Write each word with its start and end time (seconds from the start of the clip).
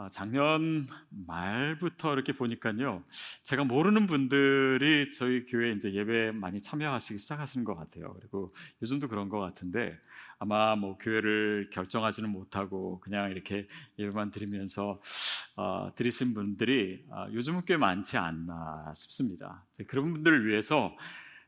아, 0.00 0.08
작년 0.08 0.86
말부터 1.10 2.14
이렇게 2.14 2.32
보니까요, 2.32 3.04
제가 3.44 3.64
모르는 3.64 4.06
분들이 4.06 5.10
저희 5.10 5.44
교회 5.44 5.72
이제 5.72 5.92
예배 5.92 6.32
많이 6.32 6.62
참여하시기 6.62 7.18
시작하시는 7.18 7.66
것 7.66 7.74
같아요. 7.74 8.14
그리고 8.18 8.54
요즘도 8.80 9.08
그런 9.08 9.28
것 9.28 9.40
같은데 9.40 9.94
아마 10.38 10.74
뭐 10.74 10.96
교회를 10.96 11.68
결정하지는 11.70 12.30
못하고 12.30 12.98
그냥 13.00 13.30
이렇게 13.30 13.68
예배만 13.98 14.30
드리면서 14.30 15.02
어, 15.56 15.92
들으신 15.94 16.32
분들이 16.32 17.04
어, 17.10 17.26
요즘은 17.34 17.66
꽤 17.66 17.76
많지 17.76 18.16
않나 18.16 18.94
싶습니다. 18.96 19.66
그런 19.86 20.14
분들을 20.14 20.46
위해서 20.46 20.96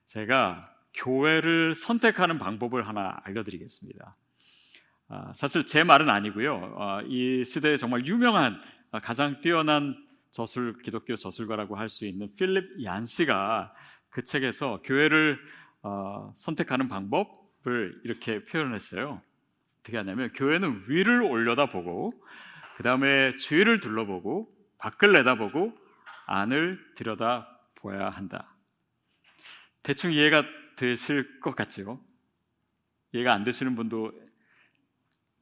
제가 0.04 0.70
교회를 0.92 1.74
선택하는 1.74 2.38
방법을 2.38 2.86
하나 2.86 3.18
알려드리겠습니다. 3.24 4.14
아, 5.14 5.30
사실 5.34 5.66
제 5.66 5.84
말은 5.84 6.08
아니고요. 6.08 6.74
아, 6.78 7.02
이 7.06 7.44
시대에 7.44 7.76
정말 7.76 8.06
유명한 8.06 8.58
아, 8.92 8.98
가장 8.98 9.42
뛰어난 9.42 9.94
저술 10.30 10.80
기독교 10.82 11.16
저술가라고 11.16 11.76
할 11.76 11.90
수 11.90 12.06
있는 12.06 12.34
필립 12.34 12.82
얀스가 12.82 13.74
그 14.08 14.24
책에서 14.24 14.80
교회를 14.82 15.38
어, 15.82 16.32
선택하는 16.36 16.88
방법을 16.88 18.00
이렇게 18.04 18.42
표현했어요. 18.46 19.20
어떻게 19.80 19.98
하냐면 19.98 20.32
교회는 20.32 20.84
위를 20.88 21.20
올려다 21.20 21.66
보고 21.66 22.14
그 22.78 22.82
다음에 22.82 23.36
주위를 23.36 23.80
둘러보고 23.80 24.48
밖을 24.78 25.12
내다보고 25.12 25.76
안을 26.24 26.80
들여다 26.96 27.60
보아야 27.74 28.08
한다. 28.08 28.56
대충 29.82 30.10
이해가 30.10 30.44
되실 30.76 31.38
것 31.40 31.54
같죠? 31.54 32.00
이해가 33.12 33.34
안 33.34 33.44
되시는 33.44 33.76
분도 33.76 34.10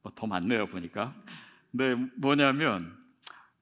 뭐 0.02 0.12
더 0.14 0.26
많네요 0.26 0.66
보니까. 0.66 1.14
근데 1.70 1.94
뭐냐면 2.16 2.96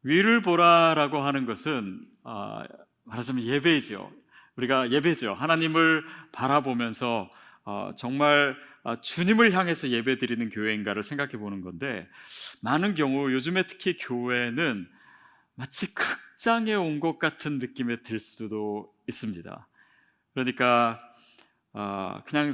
위를 0.02 0.42
보라라고 0.42 1.18
하는 1.18 1.46
것은 1.46 2.00
어, 2.22 2.62
말하자면 3.04 3.44
예배이죠. 3.44 4.12
우리가 4.56 4.90
예배죠. 4.90 5.34
하나님을 5.34 6.04
바라보면서 6.32 7.30
어, 7.64 7.92
정말 7.96 8.56
어, 8.84 9.00
주님을 9.00 9.52
향해서 9.52 9.88
예배 9.88 10.18
드리는 10.18 10.48
교회인가를 10.50 11.02
생각해 11.02 11.32
보는 11.32 11.60
건데 11.60 12.08
많은 12.62 12.94
경우 12.94 13.32
요즘에 13.32 13.64
특히 13.66 13.96
교회는 13.98 14.88
마치 15.54 15.92
극장에 15.92 16.74
온 16.74 17.00
것 17.00 17.18
같은 17.18 17.58
느낌이 17.58 18.02
들 18.04 18.18
수도 18.20 18.94
있습니다. 19.08 19.68
그러니까 20.34 21.00
어, 21.72 22.22
그냥 22.26 22.52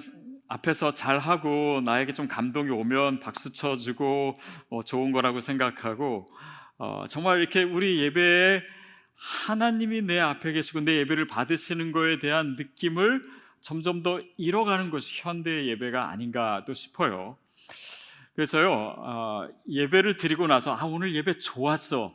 앞에서 0.55 0.95
잘 0.95 1.19
하고 1.19 1.81
나에게 1.85 2.13
좀 2.13 2.29
감동이 2.29 2.71
오면 2.71 3.19
박수 3.19 3.53
쳐주고 3.53 4.39
어, 4.71 4.85
좋은 4.85 5.11
거라고 5.11 5.41
생각하고 5.41 6.29
어, 6.79 7.07
정말 7.09 7.41
이렇게 7.41 7.65
우리 7.65 8.01
예배에 8.03 8.63
하나님이 9.15 10.03
내 10.03 10.21
앞에 10.21 10.53
계시고 10.53 10.81
내 10.83 10.99
예배를 10.99 11.27
받으시는 11.27 11.91
거에 11.91 12.21
대한 12.21 12.55
느낌을 12.57 13.23
점점 13.61 14.03
더 14.05 14.21
잃어가는 14.37 14.91
것이 14.91 15.13
현대의 15.17 15.69
예배가 15.71 16.11
아닌가도 16.11 16.73
싶어요. 16.73 17.37
그래서요 18.35 18.71
어, 18.73 19.49
예배를 19.69 20.19
드리고 20.19 20.47
나서 20.47 20.73
아 20.77 20.85
오늘 20.85 21.15
예배 21.17 21.39
좋았어. 21.39 22.15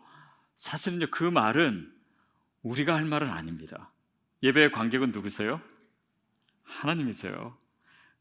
사실은요 0.56 1.08
그 1.12 1.24
말은 1.26 1.92
우리가 2.64 2.96
할 2.96 3.04
말은 3.04 3.30
아닙니다. 3.30 3.92
예배의 4.44 4.72
관객은 4.72 5.12
누구세요? 5.12 5.60
하나님이세요. 6.64 7.58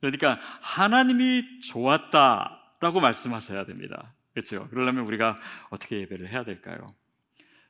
그러니까 0.01 0.39
하나님이 0.61 1.61
좋았다라고 1.63 3.01
말씀하셔야 3.01 3.65
됩니다. 3.67 4.15
그렇죠? 4.33 4.69
그러려면 4.69 5.05
우리가 5.07 5.37
어떻게 5.71 6.01
예배를 6.01 6.29
해야 6.29 6.45
될까요? 6.45 6.95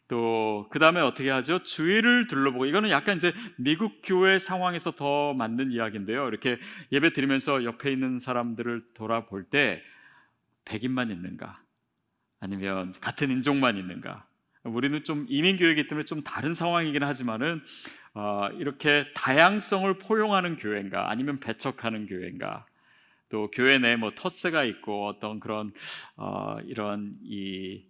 또 0.08 0.66
그다음에 0.70 1.00
어떻게 1.00 1.28
하죠? 1.30 1.62
주위를 1.62 2.26
둘러보고 2.26 2.64
이거는 2.66 2.90
약간 2.90 3.16
이제 3.16 3.32
미국 3.56 4.00
교회 4.02 4.38
상황에서 4.38 4.92
더 4.92 5.34
맞는 5.34 5.70
이야기인데요. 5.70 6.28
이렇게 6.28 6.58
예배 6.92 7.12
드리면서 7.12 7.64
옆에 7.64 7.92
있는 7.92 8.18
사람들을 8.18 8.94
돌아볼 8.94 9.44
때 9.44 9.82
백인만 10.64 11.10
있는가? 11.10 11.62
아니면 12.40 12.94
같은 13.00 13.30
인종만 13.30 13.76
있는가? 13.76 14.27
우리는 14.74 15.02
좀 15.04 15.26
이민 15.28 15.56
교회이기 15.56 15.88
때문에 15.88 16.04
좀 16.04 16.22
다른 16.22 16.54
상황이긴 16.54 17.02
하지만은 17.02 17.62
어, 18.14 18.48
이렇게 18.58 19.06
다양성을 19.14 19.98
포용하는 19.98 20.56
교회인가 20.56 21.10
아니면 21.10 21.38
배척하는 21.38 22.06
교회인가 22.06 22.66
또 23.28 23.50
교회 23.50 23.78
내에 23.78 23.96
뭐 23.96 24.10
터스가 24.14 24.64
있고 24.64 25.06
어떤 25.06 25.40
그런 25.40 25.72
어, 26.16 26.56
이런 26.64 27.16
이 27.22 27.84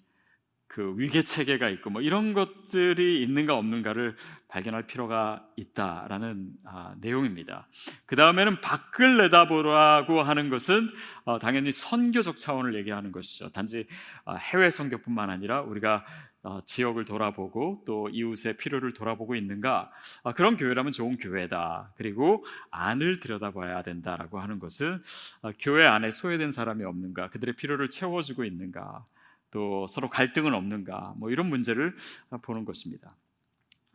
그 0.78 0.94
위계 0.96 1.22
체계가 1.22 1.70
있고 1.70 1.90
뭐 1.90 2.02
이런 2.02 2.34
것들이 2.34 3.22
있는가 3.22 3.56
없는가를 3.56 4.14
발견할 4.46 4.86
필요가 4.86 5.44
있다라는 5.56 6.50
아, 6.64 6.94
내용입니다. 7.00 7.66
그 8.06 8.14
다음에는 8.14 8.60
밖을 8.60 9.16
내다보라고 9.16 10.22
하는 10.22 10.50
것은 10.50 10.88
어, 11.24 11.38
당연히 11.40 11.72
선교적 11.72 12.36
차원을 12.36 12.76
얘기하는 12.76 13.10
것이죠. 13.10 13.48
단지 13.48 13.88
어, 14.24 14.36
해외 14.36 14.70
선교뿐만 14.70 15.30
아니라 15.30 15.62
우리가 15.62 15.96
어, 15.96 16.27
지역을 16.66 17.04
돌아보고 17.04 17.82
또 17.87 18.09
이웃의 18.09 18.56
필요를 18.56 18.93
돌아보고 18.94 19.34
있는가 19.34 19.91
어, 20.22 20.32
그런 20.32 20.56
교회라면 20.56 20.93
좋은 20.93 21.16
교회다. 21.16 21.93
그리고 21.97 22.44
안을 22.71 23.21
들여다봐야 23.21 23.82
된다라고 23.82 24.41
하는 24.41 24.59
것은 24.59 25.03
어, 25.43 25.50
교회 25.59 25.84
안에 25.84 26.10
소외된 26.10 26.53
사람이 26.53 26.84
없는가, 26.84 27.31
그들의 27.31 27.56
필요를 27.56 27.91
채워주고 27.91 28.44
있는가, 28.44 29.04
또 29.50 29.87
서로 29.88 30.09
갈등은 30.10 30.54
없는가, 30.54 31.15
뭐 31.16 31.31
이런 31.31 31.49
문제를 31.49 31.97
보는 32.43 32.65
것입니다. 32.65 33.15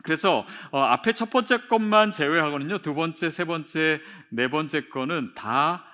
그래서 0.02 0.46
앞에 0.70 1.14
첫 1.14 1.30
번째 1.30 1.66
것만 1.66 2.10
제외하고는요, 2.10 2.82
두 2.82 2.94
번째, 2.94 3.30
세 3.30 3.46
번째, 3.46 4.00
네 4.28 4.48
번째 4.48 4.88
거는 4.88 5.32
다 5.34 5.84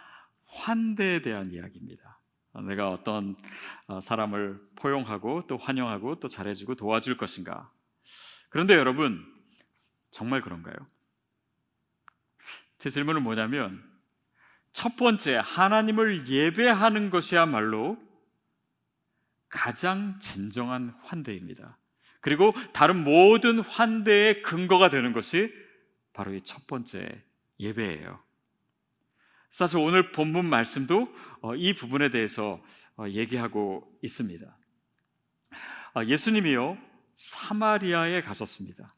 환대에 0.47 1.23
대한 1.23 1.53
이야기입니다. 1.53 2.10
내가 2.67 2.91
어떤 2.91 3.37
어, 3.87 4.01
사람을 4.01 4.61
포용하고 4.77 5.43
또 5.47 5.57
환영하고 5.57 6.21
또 6.21 6.29
잘해주고 6.29 6.75
도와줄 6.75 7.17
것인가. 7.17 7.71
그런데 8.49 8.75
여러분, 8.75 9.25
정말 10.11 10.41
그런가요? 10.41 10.75
제 12.79 12.91
질문은 12.91 13.23
뭐냐면, 13.23 13.83
첫 14.73 14.97
번째, 14.97 15.41
하나님을 15.45 16.27
예배하는 16.27 17.11
것이야말로 17.11 17.99
가장 19.49 20.19
진정한 20.21 20.95
환대입니다. 21.03 21.77
그리고 22.21 22.53
다른 22.73 23.03
모든 23.03 23.61
환대의 23.61 24.43
근거가 24.43 24.91
되는 24.91 25.13
것이 25.13 25.53
바로 26.13 26.35
이 26.35 26.41
첫 26.43 26.67
번째 26.67 27.23
예배예요. 27.59 28.21
사실 29.51 29.79
오늘 29.79 30.13
본문 30.13 30.47
말씀도 30.47 31.09
어, 31.43 31.55
이 31.55 31.75
부분에 31.75 32.11
대해서 32.11 32.63
어, 32.97 33.07
얘기하고 33.09 33.87
있습니다. 34.03 34.47
아, 35.95 36.05
예수님이요 36.05 36.79
사마리아에 37.15 38.23
가셨습니다. 38.23 38.95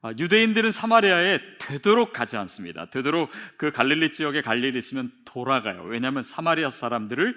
아, 0.00 0.12
유대인들은 0.16 0.70
사마리아에 0.70 1.40
되도록 1.58 2.12
가지 2.12 2.36
않습니다. 2.36 2.88
되도록 2.90 3.30
그 3.56 3.72
갈릴리 3.72 4.12
지역에 4.12 4.42
갈 4.42 4.62
일이 4.62 4.78
있으면 4.78 5.12
돌아가요. 5.24 5.82
왜냐하면 5.84 6.22
사마리아 6.22 6.70
사람들을 6.70 7.36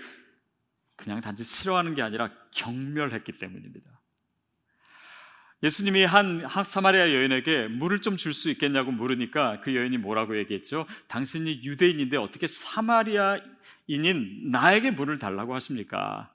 그냥 0.95 1.21
단지 1.21 1.43
싫어하는 1.43 1.95
게 1.95 2.01
아니라 2.03 2.31
경멸했기 2.51 3.39
때문입니다. 3.39 4.00
예수님이 5.63 6.05
한 6.05 6.47
사마리아 6.65 7.13
여인에게 7.13 7.67
물을 7.67 8.01
좀 8.01 8.17
줄 8.17 8.33
수 8.33 8.49
있겠냐고 8.49 8.91
물으니까 8.91 9.61
그 9.61 9.75
여인이 9.75 9.97
뭐라고 9.97 10.37
얘기했죠? 10.37 10.87
당신이 11.07 11.61
유대인인데 11.63 12.17
어떻게 12.17 12.47
사마리아인인 12.47 14.51
나에게 14.51 14.91
물을 14.91 15.19
달라고 15.19 15.53
하십니까? 15.55 16.31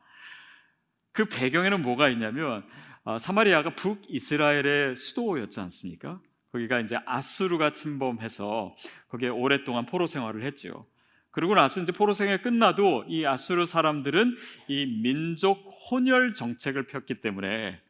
그 1.12 1.24
배경에는 1.24 1.82
뭐가 1.82 2.08
있냐면 2.10 2.64
어, 3.04 3.18
사마리아가 3.18 3.70
북이스라엘의 3.70 4.96
수도였지 4.96 5.60
않습니까? 5.60 6.20
거기가 6.52 6.80
이제 6.80 6.96
아수르가 7.04 7.70
침범해서 7.70 8.76
거기에 9.08 9.28
오랫동안 9.28 9.86
포로 9.86 10.06
생활을 10.06 10.44
했죠. 10.44 10.86
그리고 11.30 11.54
나서 11.54 11.80
이제 11.80 11.92
포로 11.92 12.12
생활 12.12 12.42
끝나도 12.42 13.04
이 13.08 13.26
아수르 13.26 13.66
사람들은 13.66 14.36
이 14.68 14.86
민족 15.02 15.58
혼혈 15.90 16.34
정책을 16.34 16.86
폈기 16.86 17.20
때문에 17.20 17.80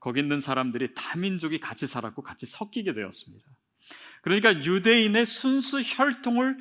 거기 0.00 0.20
있는 0.20 0.40
사람들이 0.40 0.94
다민족이 0.94 1.60
같이 1.60 1.86
살았고 1.86 2.22
같이 2.22 2.46
섞이게 2.46 2.94
되었습니다. 2.94 3.44
그러니까 4.22 4.64
유대인의 4.64 5.26
순수 5.26 5.80
혈통을 5.80 6.56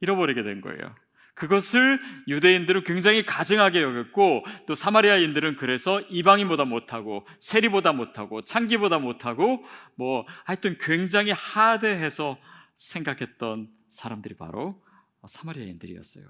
잃어버리게 0.00 0.42
된 0.42 0.60
거예요. 0.60 0.94
그것을 1.34 2.00
유대인들은 2.26 2.82
굉장히 2.82 3.24
가증하게 3.24 3.80
여겼고 3.80 4.44
또 4.66 4.74
사마리아인들은 4.74 5.56
그래서 5.56 6.00
이방인보다 6.10 6.64
못하고 6.64 7.26
세리보다 7.38 7.92
못하고 7.92 8.42
창기보다 8.42 8.98
못하고 8.98 9.64
뭐 9.94 10.26
하여튼 10.44 10.76
굉장히 10.80 11.30
하대해서 11.30 12.38
생각했던 12.74 13.68
사람들이 13.88 14.36
바로 14.36 14.82
사마리아인들이었어요. 15.26 16.24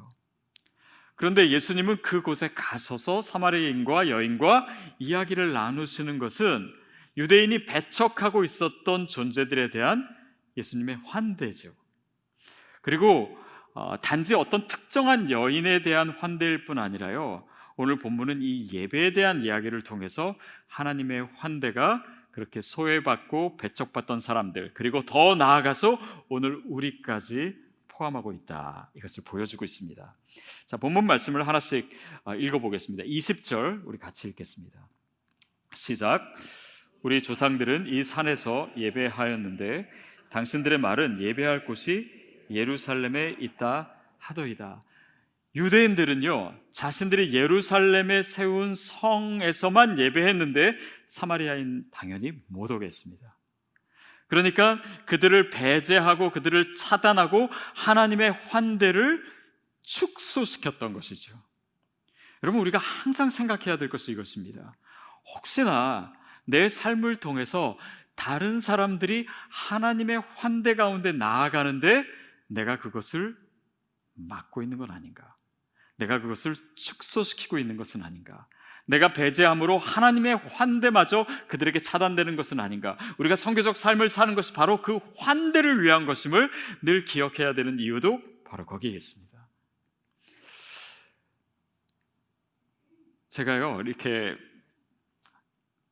그런데 1.19 1.51
예수님은 1.51 2.01
그곳에 2.01 2.51
가셔서 2.55 3.21
사마리아인과 3.21 4.09
여인과 4.09 4.67
이야기를 5.01 5.53
나누시는 5.53 6.19
것은 6.19 6.73
유대인이 7.17 7.67
배척하고 7.67 8.45
있었던 8.45 9.09
존재들에 9.09 9.71
대한 9.71 10.09
예수님의 10.57 11.01
환대죠. 11.05 11.73
그리고 12.83 13.37
어, 13.75 14.01
단지 14.01 14.35
어떤 14.35 14.69
특정한 14.69 15.33
여인에 15.33 15.83
대한 15.83 16.11
환대일 16.11 16.65
뿐 16.65 16.79
아니라요. 16.79 17.45
오늘 17.77 17.99
본문은 17.99 18.39
이 18.41 18.71
예배에 18.73 19.13
대한 19.13 19.43
이야기를 19.43 19.83
통해서 19.83 20.37
하나님의 20.69 21.29
환대가 21.35 22.05
그렇게 22.31 22.61
소외받고 22.61 23.57
배척받던 23.57 24.21
사람들 24.21 24.71
그리고 24.75 25.03
더 25.03 25.35
나아가서 25.35 25.99
오늘 26.29 26.63
우리까지 26.67 27.57
포함하고 27.99 28.33
있다. 28.33 28.91
이것을 28.97 29.25
보여주고 29.25 29.65
있습니다. 29.65 30.15
자, 30.67 30.77
본문 30.77 31.05
말씀을 31.05 31.47
하나씩 31.47 31.91
어, 32.25 32.35
읽어보겠습니다. 32.35 33.05
20절 33.05 33.83
우리 33.85 33.99
같이 33.99 34.29
읽겠습니다. 34.29 34.89
시작. 35.75 36.23
우리 37.03 37.23
조상들은 37.23 37.89
이 37.89 38.03
산에서 38.05 38.71
예배하였는데 38.77 39.89
당신들의 40.31 40.79
말은 40.79 41.21
예배할 41.21 41.65
곳이 41.65 42.09
예루살렘에 42.51 43.37
있다 43.41 43.93
하더이다. 44.19 44.85
유대인들은요, 45.55 46.55
자신들이 46.71 47.35
예루살렘에 47.35 48.23
세운 48.23 48.75
성에서만 48.75 49.99
예배했는데 49.99 50.75
사마리아인 51.07 51.85
당연히 51.91 52.33
못 52.47 52.71
오겠습니다. 52.71 53.38
그러니까 54.29 54.81
그들을 55.07 55.51
배제하고 55.51 56.31
그들을 56.31 56.75
차단하고 56.75 57.49
하나님의 57.75 58.31
환대를 58.31 59.25
축소시켰던 59.83 60.93
것이죠. 60.93 61.33
여러분, 62.43 62.61
우리가 62.61 62.79
항상 62.79 63.31
생각해야 63.31 63.79
될 63.79 63.89
것이 63.89 64.13
이것입니다. 64.13 64.75
혹시나 65.35 66.13
내 66.45 66.69
삶을 66.69 67.17
통해서 67.17 67.79
다른 68.15 68.61
사람들이 68.61 69.27
하나님의 69.49 70.23
환대 70.37 70.75
가운데 70.75 71.13
나아가는데 71.13 72.05
내가 72.49 72.79
그것을 72.79 73.37
막고 74.15 74.63
있는 74.63 74.79
건 74.79 74.91
아닌가? 74.91 75.35
내가 75.97 76.21
그것을 76.21 76.55
축소시키고 76.77 77.59
있는 77.59 77.77
것은 77.77 78.03
아닌가? 78.03 78.47
내가 78.89 79.13
배제함으로 79.13 79.79
하나님의 79.79 80.37
환대마저 80.37 81.27
그들에게 81.49 81.81
차단되는 81.81 82.37
것은 82.37 82.59
아닌가? 82.59 82.97
우리가 83.19 83.37
성교적 83.37 83.77
삶을 83.77 84.09
사는 84.09 84.35
것이 84.35 84.55
바로 84.55 84.81
그 84.81 84.99
환대를 85.17 85.83
위한 85.83 86.07
것임을 86.07 86.51
늘 86.83 87.05
기억해야 87.05 87.53
되는 87.53 87.79
이유도 87.79 88.23
바로 88.45 88.65
거기에 88.65 88.91
있습니다. 88.93 89.29
제가요 93.29 93.83
이렇게 93.83 94.35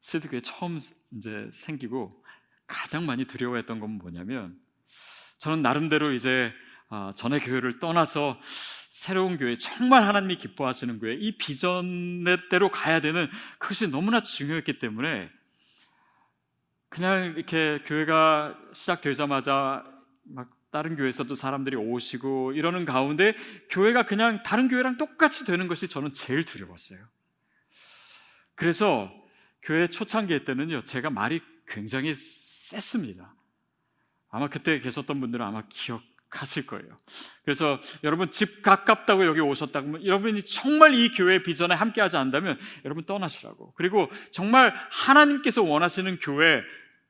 시드교에 0.00 0.40
처음 0.40 0.80
이제 1.12 1.50
생기고 1.52 2.24
가장 2.66 3.04
많이 3.04 3.26
두려워했던 3.26 3.78
건 3.78 3.90
뭐냐면 3.90 4.58
저는 5.38 5.60
나름대로 5.60 6.12
이제 6.12 6.50
아, 6.88 7.12
전에 7.14 7.40
교회를 7.40 7.78
떠나서 7.78 8.40
새로운 8.96 9.36
교회, 9.36 9.56
정말 9.56 10.04
하나님이 10.04 10.38
기뻐하시는 10.38 10.98
교회, 11.00 11.16
이 11.16 11.36
비전대로 11.36 12.70
가야 12.70 13.00
되는 13.00 13.28
그것이 13.58 13.88
너무나 13.88 14.22
중요했기 14.22 14.78
때문에 14.78 15.30
그냥 16.88 17.34
이렇게 17.36 17.82
교회가 17.84 18.58
시작되자마자 18.72 19.84
막 20.22 20.48
다른 20.70 20.96
교회에서도 20.96 21.34
사람들이 21.34 21.76
오시고 21.76 22.54
이러는 22.54 22.86
가운데 22.86 23.36
교회가 23.68 24.06
그냥 24.06 24.42
다른 24.42 24.66
교회랑 24.66 24.96
똑같이 24.96 25.44
되는 25.44 25.68
것이 25.68 25.88
저는 25.88 26.14
제일 26.14 26.44
두려웠어요. 26.44 26.98
그래서 28.54 29.12
교회 29.60 29.88
초창기 29.88 30.46
때는요, 30.46 30.84
제가 30.84 31.10
말이 31.10 31.42
굉장히 31.68 32.14
셌습니다. 32.14 33.34
아마 34.30 34.48
그때 34.48 34.80
계셨던 34.80 35.20
분들은 35.20 35.44
아마 35.44 35.64
기억 35.68 36.02
하실 36.36 36.66
거예요. 36.66 36.86
그래서 37.44 37.80
여러분 38.04 38.30
집 38.30 38.62
가깝다고 38.62 39.26
여기 39.26 39.40
오셨다고 39.40 40.04
여러분이 40.04 40.42
정말 40.42 40.94
이 40.94 41.12
교회 41.12 41.42
비전에 41.42 41.74
함께하지 41.74 42.16
않는다면 42.16 42.58
여러분 42.84 43.04
떠나시라고. 43.04 43.72
그리고 43.76 44.10
정말 44.30 44.74
하나님께서 44.90 45.62
원하시는 45.62 46.18
교회 46.20 46.62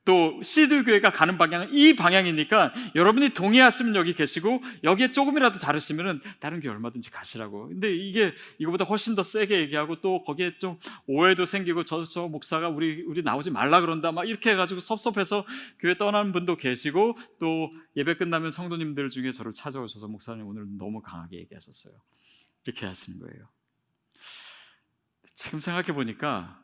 또 0.07 0.41
시드 0.41 0.85
교회가 0.85 1.11
가는 1.11 1.37
방향은 1.37 1.73
이 1.73 1.93
방향이니까 1.97 2.73
여러분이 2.95 3.31
동의하시면 3.31 3.97
여기 3.97 4.13
계시고 4.13 4.63
여기에 4.85 5.11
조금이라도 5.11 5.59
다르시면은 5.59 6.21
다른 6.39 6.61
교회 6.61 6.71
얼마든지 6.71 7.11
가시라고. 7.11 7.67
근데 7.67 7.93
이게 7.93 8.33
이거보다 8.57 8.85
훨씬 8.85 9.15
더 9.15 9.21
세게 9.21 9.59
얘기하고 9.59 9.99
또 9.99 10.23
거기에 10.23 10.59
좀 10.59 10.79
오해도 11.07 11.45
생기고 11.45 11.83
저, 11.83 12.05
저 12.05 12.29
목사가 12.29 12.69
우리 12.69 13.01
우리 13.01 13.21
나오지 13.21 13.51
말라 13.51 13.81
그런다 13.81 14.13
막 14.13 14.23
이렇게 14.23 14.51
해가지고 14.51 14.79
섭섭해서 14.79 15.45
교회 15.77 15.97
떠나는 15.97 16.31
분도 16.31 16.55
계시고 16.55 17.17
또 17.37 17.69
예배 17.97 18.13
끝나면 18.15 18.51
성도님들 18.51 19.09
중에 19.09 19.33
저를 19.33 19.51
찾아오셔서 19.51 20.07
목사님 20.07 20.47
오늘 20.47 20.65
너무 20.77 21.01
강하게 21.01 21.35
얘기하셨어요. 21.39 21.93
이렇게 22.63 22.85
하시는 22.85 23.19
거예요. 23.19 23.49
지금 25.35 25.59
생각해 25.59 25.91
보니까 25.93 26.63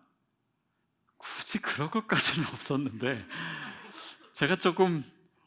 굳이 1.24 1.60
그럴 1.60 1.90
것까지는 1.90 2.48
없었는데 2.54 3.26
제가 4.34 4.58
조금 4.58 5.04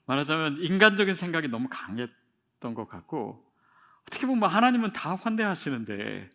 말하자면 0.06 0.58
인간적인 0.62 1.14
생각이 1.14 1.48
너무 1.48 1.68
강했던 1.68 2.74
것 2.74 2.88
같고 2.88 3.44
어떻게 4.02 4.26
보면 4.26 4.48
하나님은 4.48 4.92
다 4.92 5.16
환대하시는데 5.16 6.30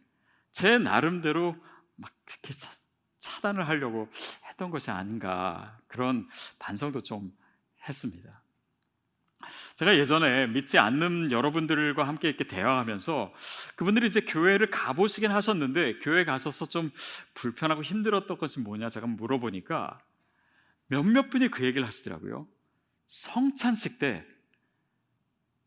제 0.51 0.77
나름대로 0.77 1.55
막 1.95 2.11
이렇게 2.27 2.53
차단을 3.19 3.67
하려고 3.67 4.09
했던 4.49 4.69
것이 4.69 4.91
아닌가 4.91 5.79
그런 5.87 6.27
반성도 6.59 7.01
좀 7.01 7.31
했습니다. 7.87 8.41
제가 9.75 9.97
예전에 9.97 10.47
믿지 10.47 10.77
않는 10.77 11.31
여러분들과 11.31 12.07
함께 12.07 12.29
이렇게 12.29 12.45
대화하면서 12.45 13.33
그분들이 13.75 14.07
이제 14.07 14.21
교회를 14.21 14.67
가보시긴 14.67 15.31
하셨는데 15.31 15.99
교회 15.99 16.23
가셔서 16.25 16.67
좀 16.67 16.91
불편하고 17.33 17.83
힘들었던 17.83 18.37
것이 18.37 18.59
뭐냐 18.59 18.89
제가 18.89 19.07
물어보니까 19.07 19.99
몇몇 20.87 21.29
분이 21.29 21.49
그 21.49 21.65
얘기를 21.65 21.85
하시더라고요. 21.87 22.47
성찬식 23.07 23.99
때 23.99 24.25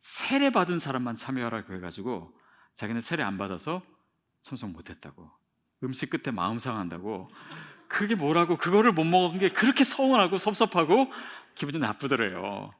세례 0.01 0.51
받은 0.51 0.79
사람만 0.79 1.17
참여하라고 1.17 1.75
해가지고 1.75 2.39
자기는 2.77 3.01
세례 3.01 3.23
안 3.23 3.39
받아서 3.39 3.83
참석 4.43 4.71
못했다고 4.71 5.31
음식 5.83 6.11
끝에 6.11 6.33
마음 6.33 6.59
상한다고 6.59 7.29
그게 7.89 8.15
뭐라고 8.15 8.57
그거를 8.57 8.93
못 8.93 9.05
먹은 9.05 9.39
게 9.39 9.51
그렇게 9.51 9.85
서운하고 9.85 10.39
섭섭하고 10.39 11.11
기분이 11.55 11.79
나쁘더래요. 11.79 12.75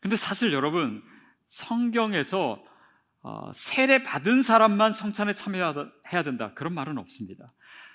근데 0.00 0.16
사실 0.16 0.52
여러분 0.52 1.02
성경에서 1.48 2.62
어, 3.22 3.50
세례 3.52 4.02
받은 4.02 4.42
사람만 4.42 4.92
성찬에 4.92 5.32
참여해야 5.32 6.22
된다 6.24 6.52
그런 6.54 6.74
말은 6.74 6.98
없습니다. 6.98 7.52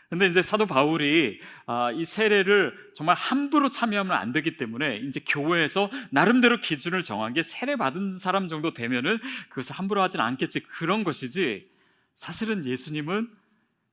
근데 0.10 0.28
이제 0.28 0.44
사도 0.44 0.68
바울이 0.68 1.40
아, 1.66 1.92
이 1.92 2.06
세례를 2.06 2.76
정말 2.96 3.16
함부로 3.16 3.72
참여하면 3.72 4.16
안 4.16 4.32
되기 4.32 4.58
때문에 4.58 4.98
이제 4.98 5.20
교회에서 5.28 5.90
나름대로 6.12 6.62
기준을 6.62 7.02
정한 7.02 7.34
게 7.34 7.42
세례 7.42 7.76
받은 7.76 8.20
사람 8.20 8.48
정도 8.48 8.74
되면은 8.74 9.18
그것을 9.50 9.76
함부로 9.76 10.04
하진 10.04 10.20
않겠지 10.20 10.60
그런 10.60 11.04
것이지 11.04 11.68
사실은 12.14 12.66
예수님은 12.66 13.28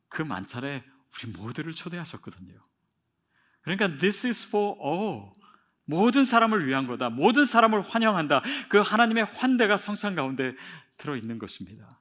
그 0.08 0.20
만찬에 0.20 0.84
우리 1.14 1.32
모두를 1.32 1.72
초대하셨거든요. 1.72 2.54
그러니까 3.62 3.96
this 3.96 4.26
is 4.26 4.46
for 4.46 4.76
all. 4.84 5.32
모든 5.90 6.24
사람을 6.24 6.66
위한 6.66 6.86
거다. 6.86 7.10
모든 7.10 7.44
사람을 7.44 7.82
환영한다. 7.82 8.42
그 8.68 8.78
하나님의 8.78 9.24
환대가 9.34 9.76
성찬 9.76 10.14
가운데 10.14 10.54
들어 10.96 11.16
있는 11.16 11.38
것입니다. 11.38 11.98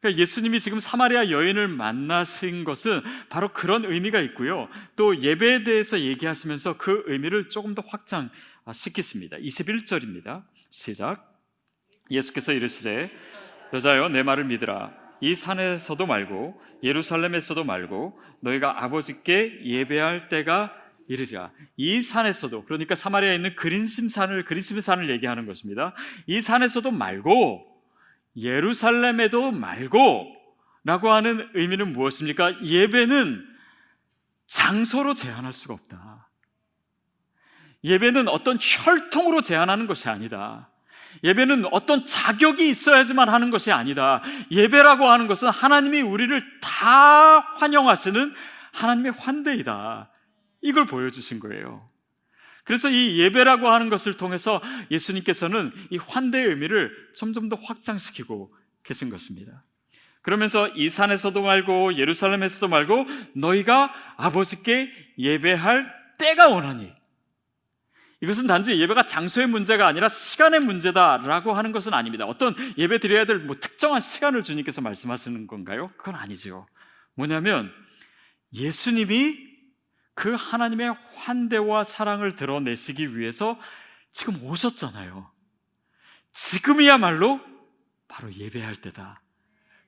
그러니까 0.00 0.20
예수님이 0.20 0.58
지금 0.60 0.80
사마리아 0.80 1.30
여인을 1.30 1.68
만나신 1.68 2.64
것은 2.64 3.02
바로 3.28 3.52
그런 3.52 3.84
의미가 3.84 4.20
있고요. 4.20 4.68
또 4.96 5.20
예배에 5.20 5.64
대해서 5.64 6.00
얘기하시면서 6.00 6.78
그 6.78 7.02
의미를 7.06 7.50
조금 7.50 7.74
더 7.74 7.82
확장시키십니다. 7.86 9.36
21절입니다. 9.36 10.44
시작. 10.70 11.38
예수께서 12.10 12.52
이르시되 12.52 13.10
여자여 13.74 14.08
내 14.08 14.22
말을 14.22 14.44
믿으라. 14.44 14.92
이 15.20 15.34
산에서도 15.34 16.06
말고 16.06 16.58
예루살렘에서도 16.82 17.64
말고 17.64 18.18
너희가 18.40 18.84
아버지께 18.84 19.64
예배할 19.64 20.28
때가 20.28 20.72
이르리라. 21.08 21.50
이 21.76 22.02
산에서도 22.02 22.64
그러니까 22.64 22.94
사마리아에 22.94 23.34
있는 23.34 23.56
그린심 23.56 24.08
산을 24.08 24.44
그린심 24.44 24.78
산을 24.80 25.08
얘기하는 25.10 25.46
것입니다. 25.46 25.94
이 26.26 26.40
산에서도 26.40 26.90
말고 26.90 27.66
예루살렘에도 28.36 29.50
말고 29.50 30.36
라고 30.84 31.10
하는 31.10 31.48
의미는 31.54 31.92
무엇입니까? 31.92 32.62
예배는 32.62 33.44
장소로 34.46 35.14
제한할 35.14 35.52
수가 35.52 35.74
없다. 35.74 36.28
예배는 37.84 38.28
어떤 38.28 38.58
혈통으로 38.60 39.42
제한하는 39.42 39.86
것이 39.86 40.08
아니다. 40.08 40.70
예배는 41.24 41.66
어떤 41.72 42.04
자격이 42.04 42.68
있어야지만 42.68 43.28
하는 43.28 43.50
것이 43.50 43.72
아니다. 43.72 44.22
예배라고 44.50 45.06
하는 45.06 45.26
것은 45.26 45.48
하나님이 45.48 46.00
우리를 46.02 46.60
다 46.60 47.40
환영하시는 47.58 48.34
하나님의 48.72 49.12
환대이다. 49.12 50.10
이걸 50.60 50.86
보여주신 50.86 51.40
거예요. 51.40 51.88
그래서 52.64 52.90
이 52.90 53.18
예배라고 53.20 53.68
하는 53.68 53.88
것을 53.88 54.16
통해서 54.16 54.60
예수님께서는 54.90 55.72
이 55.90 55.96
환대의 55.96 56.48
의미를 56.48 56.92
점점 57.14 57.48
더 57.48 57.56
확장시키고 57.56 58.54
계신 58.82 59.08
것입니다. 59.08 59.64
그러면서 60.20 60.68
이 60.68 60.90
산에서도 60.90 61.40
말고 61.40 61.96
예루살렘에서도 61.96 62.68
말고 62.68 63.06
너희가 63.34 63.94
아버지께 64.18 64.90
예배할 65.16 65.90
때가 66.18 66.48
오나니 66.48 66.92
이것은 68.20 68.46
단지 68.46 68.78
예배가 68.78 69.06
장소의 69.06 69.46
문제가 69.46 69.86
아니라 69.86 70.08
시간의 70.08 70.60
문제다라고 70.60 71.52
하는 71.52 71.72
것은 71.72 71.94
아닙니다. 71.94 72.26
어떤 72.26 72.54
예배 72.76 72.98
드려야 72.98 73.24
될 73.24 73.38
뭐 73.38 73.56
특정한 73.58 74.00
시간을 74.00 74.42
주님께서 74.42 74.82
말씀하시는 74.82 75.46
건가요? 75.46 75.90
그건 75.96 76.16
아니죠. 76.16 76.66
뭐냐면 77.14 77.72
예수님이 78.52 79.47
그 80.18 80.34
하나님의 80.34 80.96
환대와 81.14 81.84
사랑을 81.84 82.34
드러내시기 82.34 83.16
위해서 83.16 83.56
지금 84.10 84.42
오셨잖아요. 84.42 85.30
지금이야말로 86.32 87.40
바로 88.08 88.34
예배할 88.34 88.74
때다. 88.74 89.22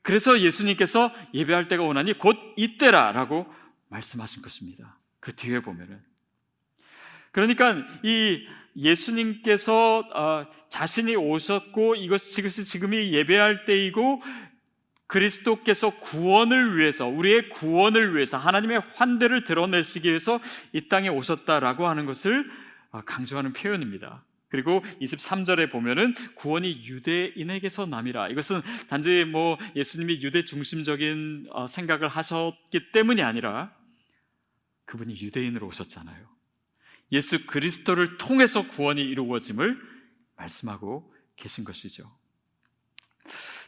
그래서 0.02 0.38
예수님께서 0.38 1.12
예배할 1.34 1.66
때가 1.66 1.82
오나니 1.82 2.16
곧 2.16 2.36
이때라라고 2.56 3.52
말씀하신 3.88 4.40
것입니다. 4.40 5.00
그 5.18 5.34
뒤에 5.34 5.62
보면은 5.62 6.00
그러니까 7.32 7.74
이 8.04 8.46
예수님께서 8.76 9.98
어, 10.14 10.46
자신이 10.68 11.16
오셨고 11.16 11.96
이것이 11.96 12.64
지금이 12.66 13.14
예배할 13.14 13.64
때이고 13.64 14.22
그리스도께서 15.10 15.98
구원을 15.98 16.78
위해서 16.78 17.06
우리의 17.06 17.50
구원을 17.50 18.14
위해서 18.14 18.38
하나님의 18.38 18.80
환대를 18.94 19.42
드러내시기 19.42 20.08
위해서 20.08 20.40
이 20.72 20.88
땅에 20.88 21.08
오셨다라고 21.08 21.88
하는 21.88 22.06
것을 22.06 22.48
어, 22.92 23.02
강조하는 23.02 23.52
표현입니다. 23.52 24.24
그리고 24.48 24.84
23절에 25.00 25.70
보면은 25.70 26.14
구원이 26.36 26.84
유대인에게서 26.86 27.86
남이라. 27.86 28.28
이것은 28.28 28.62
단지 28.88 29.24
뭐 29.24 29.58
예수님이 29.74 30.22
유대 30.22 30.44
중심적인 30.44 31.48
어, 31.50 31.66
생각을 31.66 32.08
하셨기 32.08 32.92
때문이 32.92 33.22
아니라 33.22 33.74
그분이 34.84 35.20
유대인으로 35.20 35.66
오셨잖아요. 35.66 36.28
예수 37.10 37.46
그리스도를 37.46 38.16
통해서 38.16 38.68
구원이 38.68 39.02
이루어짐을 39.02 39.76
말씀하고 40.36 41.12
계신 41.34 41.64
것이죠. 41.64 42.16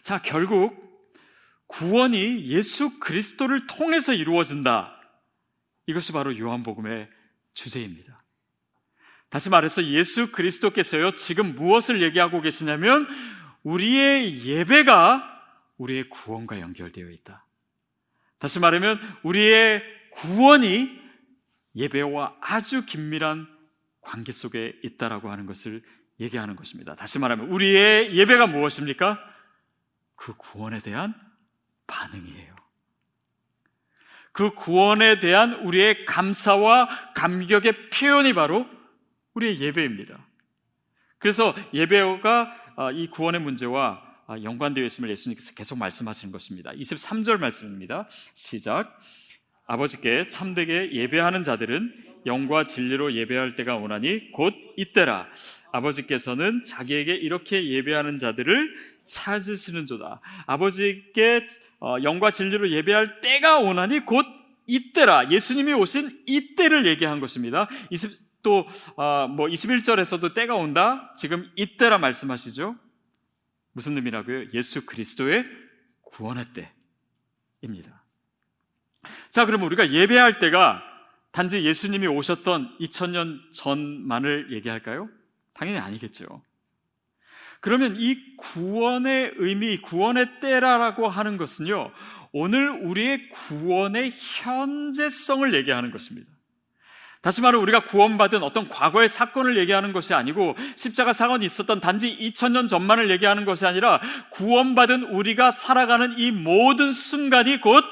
자, 0.02 0.22
결국 0.22 0.91
구원이 1.72 2.48
예수 2.48 2.98
그리스도를 2.98 3.66
통해서 3.66 4.12
이루어진다. 4.12 4.94
이것이 5.86 6.12
바로 6.12 6.38
요한복음의 6.38 7.08
주제입니다. 7.54 8.22
다시 9.30 9.48
말해서 9.48 9.82
예수 9.84 10.30
그리스도께서요, 10.32 11.14
지금 11.14 11.54
무엇을 11.54 12.02
얘기하고 12.02 12.42
계시냐면, 12.42 13.08
우리의 13.62 14.44
예배가 14.44 15.28
우리의 15.78 16.10
구원과 16.10 16.60
연결되어 16.60 17.08
있다. 17.08 17.46
다시 18.38 18.58
말하면, 18.58 19.00
우리의 19.22 19.82
구원이 20.12 21.00
예배와 21.74 22.36
아주 22.42 22.84
긴밀한 22.84 23.48
관계 24.02 24.32
속에 24.32 24.78
있다라고 24.82 25.30
하는 25.30 25.46
것을 25.46 25.82
얘기하는 26.20 26.54
것입니다. 26.54 26.94
다시 26.94 27.18
말하면 27.18 27.48
우리의 27.48 28.14
예배가 28.14 28.46
무엇입니까? 28.48 29.18
그 30.16 30.34
구원에 30.36 30.80
대한 30.80 31.14
반응이에요. 31.86 32.52
그 34.32 34.54
구원에 34.54 35.20
대한 35.20 35.54
우리의 35.54 36.06
감사와 36.06 36.88
감격의 37.14 37.90
표현이 37.90 38.32
바로 38.32 38.66
우리의 39.34 39.60
예배입니다. 39.60 40.26
그래서 41.18 41.54
예배가 41.72 42.62
아, 42.76 42.90
이 42.90 43.06
구원의 43.08 43.40
문제와 43.42 44.02
아, 44.26 44.42
연관되어 44.42 44.84
있음을 44.84 45.10
예수님께서 45.10 45.52
계속 45.54 45.78
말씀하시는 45.78 46.32
것입니다. 46.32 46.72
23절 46.72 47.38
말씀입니다. 47.38 48.08
시작. 48.34 48.98
아버지께 49.66 50.28
참되게 50.28 50.92
예배하는 50.92 51.42
자들은 51.42 51.94
영과 52.26 52.64
진리로 52.64 53.14
예배할 53.14 53.56
때가 53.56 53.76
오나니 53.76 54.32
곧 54.32 54.54
이때라. 54.76 55.28
아버지께서는 55.72 56.64
자기에게 56.64 57.14
이렇게 57.14 57.68
예배하는 57.68 58.18
자들을 58.18 58.74
찾으시는 59.04 59.86
조다. 59.86 60.20
아버지께 60.46 61.46
어, 61.80 61.96
영과 62.02 62.30
진리로 62.30 62.70
예배할 62.70 63.20
때가 63.20 63.58
오나니 63.58 64.00
곧 64.00 64.24
이때라. 64.66 65.30
예수님이 65.30 65.72
오신 65.72 66.24
이때를 66.26 66.86
얘기한 66.86 67.20
것입니다. 67.20 67.68
20, 67.90 68.12
또, 68.42 68.66
어, 68.96 69.26
뭐 69.28 69.46
21절에서도 69.46 70.34
때가 70.34 70.54
온다. 70.54 71.12
지금 71.16 71.50
이때라 71.56 71.98
말씀하시죠. 71.98 72.76
무슨 73.72 73.96
의미라고요? 73.96 74.50
예수 74.54 74.84
그리스도의 74.84 75.44
구원의 76.02 76.46
때입니다. 77.60 78.04
자, 79.30 79.46
그러면 79.46 79.66
우리가 79.66 79.90
예배할 79.90 80.38
때가 80.38 80.82
단지 81.32 81.64
예수님이 81.64 82.06
오셨던 82.06 82.78
2000년 82.78 83.40
전만을 83.54 84.52
얘기할까요? 84.52 85.08
당연히 85.54 85.78
아니겠죠. 85.78 86.42
그러면 87.62 87.96
이 87.98 88.18
구원의 88.36 89.34
의미, 89.36 89.80
구원의 89.80 90.40
때라라고 90.40 91.08
하는 91.08 91.36
것은요, 91.36 91.92
오늘 92.32 92.68
우리의 92.70 93.28
구원의 93.30 94.14
현재성을 94.16 95.54
얘기하는 95.54 95.92
것입니다. 95.92 96.28
다시 97.20 97.40
말해 97.40 97.56
우리가 97.56 97.84
구원받은 97.84 98.42
어떤 98.42 98.68
과거의 98.68 99.08
사건을 99.08 99.56
얘기하는 99.58 99.92
것이 99.92 100.12
아니고 100.12 100.56
십자가 100.74 101.12
사건이 101.12 101.46
있었던 101.46 101.80
단지 101.80 102.18
2000년 102.18 102.68
전만을 102.68 103.10
얘기하는 103.10 103.44
것이 103.44 103.64
아니라 103.64 104.00
구원받은 104.32 105.04
우리가 105.04 105.52
살아가는 105.52 106.18
이 106.18 106.32
모든 106.32 106.90
순간이 106.90 107.60
곧 107.60 107.84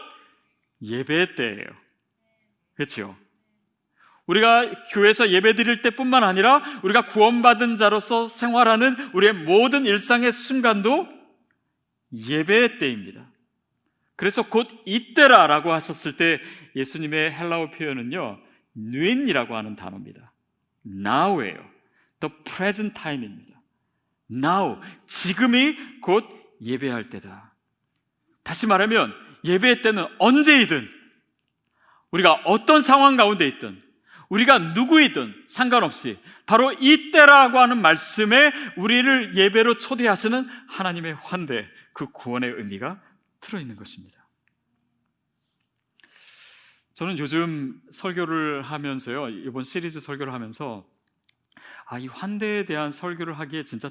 예배 0.83 1.37
때예요. 1.37 1.65
그렇죠? 2.75 3.17
우리가 4.31 4.85
교회에서 4.93 5.31
예배 5.31 5.55
드릴 5.55 5.83
때뿐만 5.83 6.23
아니라 6.23 6.63
우리가 6.85 7.09
구원받은 7.09 7.75
자로서 7.75 8.29
생활하는 8.29 8.97
우리의 9.13 9.33
모든 9.33 9.87
일상의 9.87 10.31
순간도 10.31 11.09
예배 12.13 12.79
때입니다. 12.79 13.27
그래서 14.15 14.43
곧 14.43 14.69
이때라라고 14.85 15.73
하셨을 15.73 16.17
때 16.17 16.41
예수님의 16.77 17.33
헬라어 17.33 17.71
표현은요, 17.71 18.39
누인이라고 18.75 19.57
하는 19.57 19.75
단어입니다. 19.75 20.33
now예요. 20.87 21.69
the 22.21 22.33
present 22.45 22.95
time입니다. 22.95 23.61
now, 24.31 24.81
지금이 25.07 25.77
곧 26.03 26.25
예배할 26.63 27.11
때다. 27.11 27.53
다시 28.45 28.69
말하면 28.69 29.13
예배 29.43 29.83
때는 29.83 30.07
언제이든 30.21 30.89
우리가 32.13 32.43
어떤 32.45 32.81
상황 32.81 33.17
가운데 33.17 33.49
있든 33.49 33.90
우리가 34.31 34.59
누구이든 34.59 35.45
상관없이 35.49 36.19
바로 36.47 36.73
이때라고 36.73 37.59
하는 37.59 37.83
말씀에 37.83 38.53
우리를 38.77 39.37
예배로 39.37 39.77
초대하시는 39.77 40.49
하나님의 40.69 41.15
환대, 41.15 41.69
그 41.93 42.07
구원의 42.11 42.53
의미가 42.53 43.01
들어있는 43.41 43.77
것입니다. 43.77 44.19
저는 46.95 47.19
요즘 47.19 47.81
설교를 47.91 48.63
하면서요, 48.63 49.29
이번 49.31 49.65
시리즈 49.65 50.01
설교를 50.01 50.33
하면서 50.33 50.87
아, 51.87 51.99
이 51.99 52.07
환대에 52.07 52.67
대한 52.67 52.93
설교를 52.93 53.39
하기에 53.39 53.65
진짜 53.65 53.91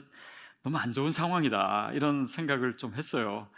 너무 0.63 0.77
안 0.77 0.93
좋은 0.93 1.11
상황이다. 1.11 1.91
이런 1.93 2.25
생각을 2.25 2.77
좀 2.77 2.93
했어요. 2.93 3.49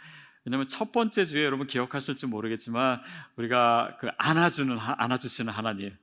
왜냐하면 0.44 0.66
첫 0.66 0.90
번째 0.90 1.24
주에 1.24 1.44
여러분 1.44 1.68
기억하실지 1.68 2.26
모르겠지만 2.26 3.00
우리가 3.36 3.98
그 4.00 4.08
안아주는 4.18 4.76
안아주시는 4.80 5.52
하나님. 5.52 5.96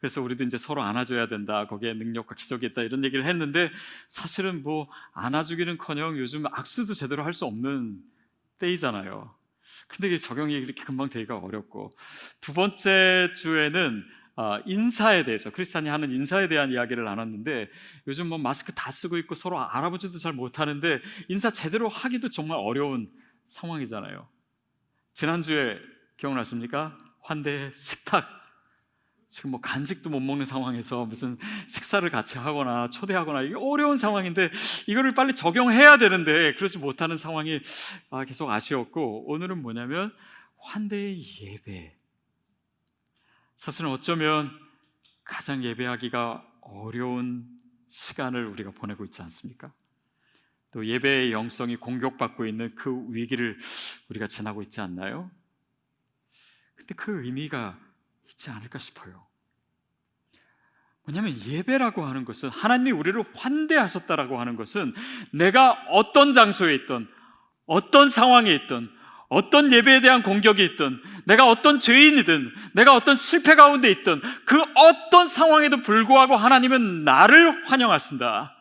그래서 0.00 0.22
우리도 0.22 0.44
이제 0.44 0.56
서로 0.58 0.82
안아줘야 0.82 1.28
된다. 1.28 1.66
거기에 1.66 1.92
능력과 1.94 2.34
기적이 2.34 2.66
있다. 2.66 2.82
이런 2.82 3.04
얘기를 3.04 3.24
했는데 3.26 3.70
사실은 4.08 4.62
뭐 4.62 4.88
안아주기는커녕 5.12 6.18
요즘 6.18 6.46
악수도 6.46 6.94
제대로 6.94 7.22
할 7.24 7.34
수 7.34 7.44
없는 7.44 7.98
때이잖아요. 8.58 9.34
근데 9.88 10.08
이게 10.08 10.18
적용이 10.18 10.54
이렇게 10.54 10.82
금방 10.84 11.08
되기가 11.10 11.38
어렵고 11.38 11.90
두 12.40 12.52
번째 12.52 13.30
주에는 13.36 14.04
어, 14.36 14.58
인사에 14.64 15.24
대해서 15.24 15.50
크리스찬이 15.50 15.88
하는 15.88 16.10
인사에 16.12 16.48
대한 16.48 16.70
이야기를 16.70 17.04
나눴는데 17.04 17.68
요즘 18.06 18.28
뭐 18.28 18.38
마스크 18.38 18.72
다 18.72 18.90
쓰고 18.90 19.18
있고 19.18 19.34
서로 19.34 19.60
알아보지도 19.60 20.18
잘 20.18 20.32
못하는데 20.32 21.00
인사 21.28 21.50
제대로 21.50 21.88
하기도 21.88 22.30
정말 22.30 22.58
어려운 22.58 23.10
상황이잖아요. 23.48 24.26
지난주에 25.14 25.78
기억나십니까? 26.16 26.96
환대 27.22 27.72
식탁. 27.74 28.39
지금 29.30 29.52
뭐 29.52 29.60
간식도 29.60 30.10
못 30.10 30.18
먹는 30.18 30.44
상황에서 30.44 31.06
무슨 31.06 31.38
식사를 31.68 32.08
같이 32.10 32.36
하거나 32.36 32.90
초대하거나 32.90 33.42
이게 33.42 33.54
어려운 33.56 33.96
상황인데 33.96 34.50
이거를 34.88 35.14
빨리 35.14 35.34
적용해야 35.34 35.98
되는데 35.98 36.54
그러지 36.56 36.78
못하는 36.78 37.16
상황이 37.16 37.60
아, 38.10 38.24
계속 38.24 38.50
아쉬웠고 38.50 39.30
오늘은 39.30 39.62
뭐냐면 39.62 40.12
환대의 40.58 41.24
예배. 41.40 41.96
사실은 43.56 43.90
어쩌면 43.90 44.50
가장 45.22 45.62
예배하기가 45.62 46.44
어려운 46.62 47.46
시간을 47.88 48.46
우리가 48.46 48.72
보내고 48.72 49.04
있지 49.04 49.22
않습니까? 49.22 49.72
또 50.72 50.84
예배의 50.84 51.30
영성이 51.30 51.76
공격받고 51.76 52.46
있는 52.46 52.74
그 52.74 53.06
위기를 53.10 53.58
우리가 54.08 54.26
지나고 54.26 54.62
있지 54.62 54.80
않나요? 54.80 55.30
근데 56.74 56.94
그 56.94 57.24
의미가 57.24 57.78
있지 58.30 58.50
않을까 58.50 58.78
싶어요. 58.78 59.26
뭐냐면 61.04 61.40
예배라고 61.40 62.04
하는 62.04 62.24
것은 62.24 62.48
하나님이 62.50 62.92
우리를 62.92 63.22
환대하셨다라고 63.34 64.38
하는 64.38 64.56
것은 64.56 64.94
내가 65.32 65.72
어떤 65.90 66.32
장소에 66.32 66.74
있던 66.74 67.08
어떤 67.66 68.08
상황에 68.08 68.52
있던 68.54 68.90
어떤 69.28 69.72
예배에 69.72 70.00
대한 70.00 70.22
공격이 70.22 70.62
있든 70.64 71.00
내가 71.24 71.48
어떤 71.48 71.78
죄인이든 71.78 72.52
내가 72.74 72.94
어떤 72.96 73.14
실패 73.14 73.54
가운데 73.54 73.90
있든 73.90 74.20
그 74.44 74.60
어떤 74.74 75.26
상황에도 75.26 75.82
불구하고 75.82 76.36
하나님은 76.36 77.04
나를 77.04 77.64
환영하신다. 77.66 78.56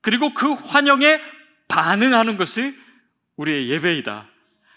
그리고 0.00 0.32
그 0.32 0.52
환영에 0.52 1.20
반응하는 1.66 2.36
것이 2.36 2.76
우리의 3.36 3.68
예배이다. 3.70 4.28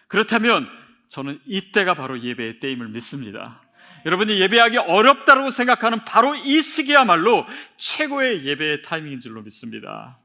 그렇다면 0.07 0.67
저는 1.09 1.39
이때가 1.45 1.93
바로 1.93 2.19
예배의 2.19 2.59
때임을 2.59 2.87
믿습니다. 2.89 3.61
여러분이 4.07 4.39
예배하기 4.39 4.77
어렵다고 4.77 5.49
생각하는 5.49 6.05
바로 6.05 6.33
이 6.33 6.61
시기야말로 6.61 7.45
최고의 7.75 8.45
예배의 8.45 8.81
타이밍인 8.81 9.19
줄로 9.19 9.41
믿습니다. 9.41 10.17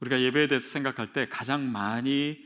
우리가 0.00 0.22
예배에 0.22 0.48
대해서 0.48 0.66
생각할 0.70 1.12
때 1.12 1.28
가장 1.28 1.70
많이 1.70 2.42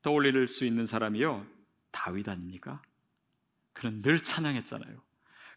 떠올릴 0.00 0.48
수 0.48 0.64
있는 0.64 0.86
사람이요. 0.86 1.46
다윗 1.90 2.26
아닙니까? 2.26 2.80
그는 3.74 4.00
늘 4.00 4.24
찬양했잖아요. 4.24 5.02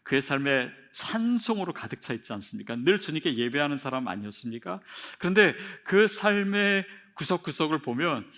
그의 0.02 0.20
삶에 0.20 0.70
찬송으로 0.92 1.72
가득 1.72 2.02
차 2.02 2.12
있지 2.12 2.34
않습니까? 2.34 2.76
늘 2.76 2.98
주님께 2.98 3.38
예배하는 3.38 3.78
사람 3.78 4.06
아니었습니까? 4.06 4.80
그런데 5.18 5.54
그 5.84 6.08
삶의 6.08 6.84
구석구석을 7.14 7.78
보면 7.78 8.30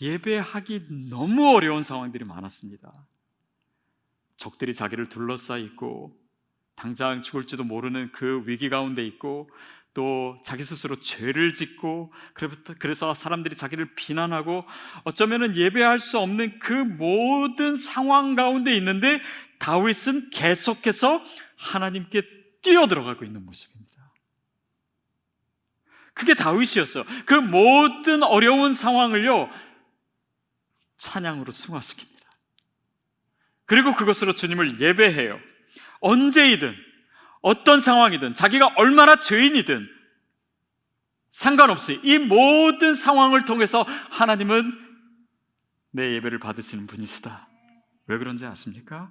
예배하기 0.00 0.86
너무 1.10 1.48
어려운 1.48 1.82
상황들이 1.82 2.24
많았습니다. 2.24 2.92
적들이 4.42 4.74
자기를 4.74 5.08
둘러싸 5.08 5.56
있고 5.56 6.18
당장 6.74 7.22
죽을지도 7.22 7.62
모르는 7.62 8.10
그 8.12 8.42
위기 8.46 8.68
가운데 8.68 9.06
있고 9.06 9.48
또 9.94 10.40
자기 10.44 10.64
스스로 10.64 10.98
죄를 10.98 11.54
짓고 11.54 12.12
그래서 12.80 13.14
사람들이 13.14 13.54
자기를 13.54 13.94
비난하고 13.94 14.64
어쩌면은 15.04 15.54
예배할 15.54 16.00
수 16.00 16.18
없는 16.18 16.58
그 16.58 16.72
모든 16.72 17.76
상황 17.76 18.34
가운데 18.34 18.74
있는데 18.76 19.20
다윗은 19.60 20.30
계속해서 20.30 21.22
하나님께 21.56 22.22
뛰어들어가고 22.62 23.24
있는 23.24 23.44
모습입니다. 23.44 24.12
그게 26.14 26.34
다윗이었어요. 26.34 27.04
그 27.26 27.34
모든 27.34 28.24
어려운 28.24 28.74
상황을요 28.74 29.48
찬양으로 30.96 31.52
승화시킵니다. 31.52 32.11
그리고 33.72 33.94
그것으로 33.94 34.34
주님을 34.34 34.82
예배해요. 34.82 35.40
언제이든, 36.00 36.76
어떤 37.40 37.80
상황이든, 37.80 38.34
자기가 38.34 38.74
얼마나 38.76 39.16
죄인이든, 39.16 39.88
상관없이 41.30 41.98
이 42.04 42.18
모든 42.18 42.92
상황을 42.92 43.46
통해서 43.46 43.80
하나님은 44.10 44.78
내 45.90 46.12
예배를 46.16 46.38
받으시는 46.38 46.86
분이시다. 46.86 47.48
왜 48.08 48.18
그런지 48.18 48.44
아십니까? 48.44 49.10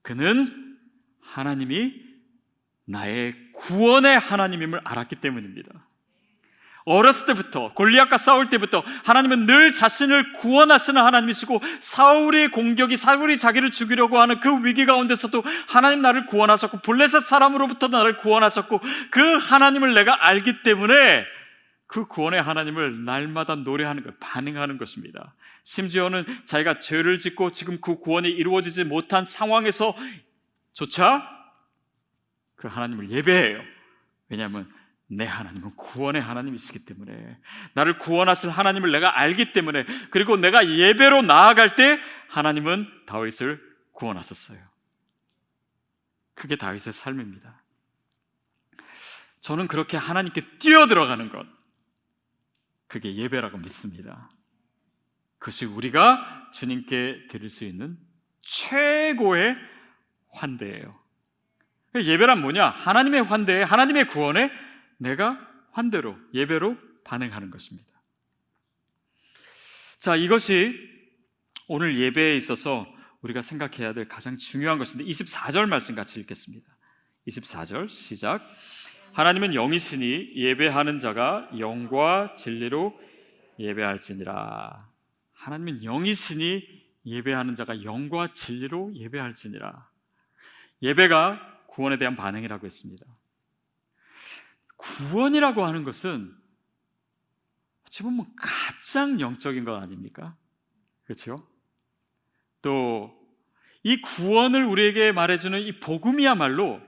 그는 0.00 0.78
하나님이 1.20 1.92
나의 2.86 3.34
구원의 3.52 4.18
하나님임을 4.18 4.80
알았기 4.82 5.16
때문입니다. 5.16 5.86
어렸을 6.84 7.26
때부터 7.26 7.72
골리앗과 7.74 8.18
싸울 8.18 8.48
때부터 8.50 8.82
하나님은 9.04 9.46
늘 9.46 9.72
자신을 9.72 10.32
구원하시는 10.34 11.00
하나님이시고 11.00 11.60
사울의 11.80 12.50
공격이 12.50 12.96
사울이 12.96 13.38
자기를 13.38 13.70
죽이려고 13.70 14.18
하는 14.18 14.40
그 14.40 14.64
위기 14.64 14.86
가운데서도 14.86 15.44
하나님 15.68 16.02
나를 16.02 16.26
구원하셨고 16.26 16.80
블레셋 16.80 17.22
사람으로부터 17.22 17.88
나를 17.88 18.16
구원하셨고 18.18 18.80
그 19.10 19.36
하나님을 19.38 19.94
내가 19.94 20.28
알기 20.28 20.62
때문에 20.62 21.24
그 21.86 22.06
구원의 22.06 22.42
하나님을 22.42 23.04
날마다 23.04 23.54
노래하는 23.54 24.02
것, 24.02 24.18
반응하는 24.18 24.78
것입니다. 24.78 25.34
심지어는 25.64 26.24
자기가 26.46 26.80
죄를 26.80 27.18
짓고 27.18 27.52
지금 27.52 27.80
그 27.80 27.98
구원이 27.98 28.28
이루어지지 28.28 28.84
못한 28.84 29.24
상황에서 29.24 29.94
조차 30.72 31.22
그 32.56 32.66
하나님을 32.66 33.10
예배해요. 33.10 33.60
왜냐하면 34.30 34.72
내 35.14 35.26
하나님은 35.26 35.76
구원의 35.76 36.22
하나님이시기 36.22 36.80
때문에 36.86 37.38
나를 37.74 37.98
구원하실 37.98 38.50
하나님을 38.50 38.90
내가 38.92 39.18
알기 39.18 39.52
때문에 39.52 39.84
그리고 40.10 40.36
내가 40.36 40.66
예배로 40.66 41.22
나아갈 41.22 41.76
때 41.76 42.00
하나님은 42.28 42.88
다윗을 43.06 43.60
구원하셨어요. 43.92 44.58
그게 46.34 46.56
다윗의 46.56 46.94
삶입니다. 46.94 47.62
저는 49.40 49.68
그렇게 49.68 49.96
하나님께 49.96 50.58
뛰어들어가는 50.58 51.28
것 51.30 51.46
그게 52.88 53.14
예배라고 53.14 53.58
믿습니다. 53.58 54.30
그것이 55.38 55.66
우리가 55.66 56.50
주님께 56.52 57.26
드릴 57.28 57.50
수 57.50 57.64
있는 57.64 57.98
최고의 58.40 59.56
환대예요. 60.30 60.98
예배란 61.96 62.40
뭐냐? 62.40 62.68
하나님의 62.68 63.22
환대에 63.24 63.62
하나님의 63.62 64.06
구원에 64.06 64.50
내가 65.02 65.38
환대로, 65.72 66.16
예배로 66.32 66.76
반응하는 67.04 67.50
것입니다. 67.50 67.90
자, 69.98 70.16
이것이 70.16 70.74
오늘 71.68 71.98
예배에 71.98 72.36
있어서 72.36 72.86
우리가 73.20 73.42
생각해야 73.42 73.92
될 73.92 74.08
가장 74.08 74.36
중요한 74.36 74.78
것인데 74.78 75.04
24절 75.04 75.66
말씀 75.68 75.94
같이 75.94 76.18
읽겠습니다. 76.20 76.66
24절 77.28 77.88
시작. 77.88 78.42
하나님은 79.12 79.54
영이시니 79.54 80.32
예배하는 80.34 80.98
자가 80.98 81.50
영과 81.58 82.34
진리로 82.34 82.98
예배할지니라. 83.58 84.88
하나님은 85.34 85.84
영이시니 85.84 86.82
예배하는 87.06 87.54
자가 87.54 87.84
영과 87.84 88.32
진리로 88.32 88.94
예배할지니라. 88.94 89.88
예배가 90.82 91.64
구원에 91.68 91.98
대한 91.98 92.16
반응이라고 92.16 92.66
했습니다. 92.66 93.06
구원이라고 94.82 95.64
하는 95.64 95.84
것은 95.84 96.34
어찌 97.86 98.02
보면 98.02 98.26
가장 98.36 99.20
영적인 99.20 99.64
것 99.64 99.74
아닙니까? 99.76 100.36
그렇죠? 101.04 101.36
또 102.60 103.22
이 103.84 104.00
구원을 104.00 104.64
우리에게 104.64 105.12
말해주는 105.12 105.60
이 105.60 105.78
복음이야말로 105.80 106.80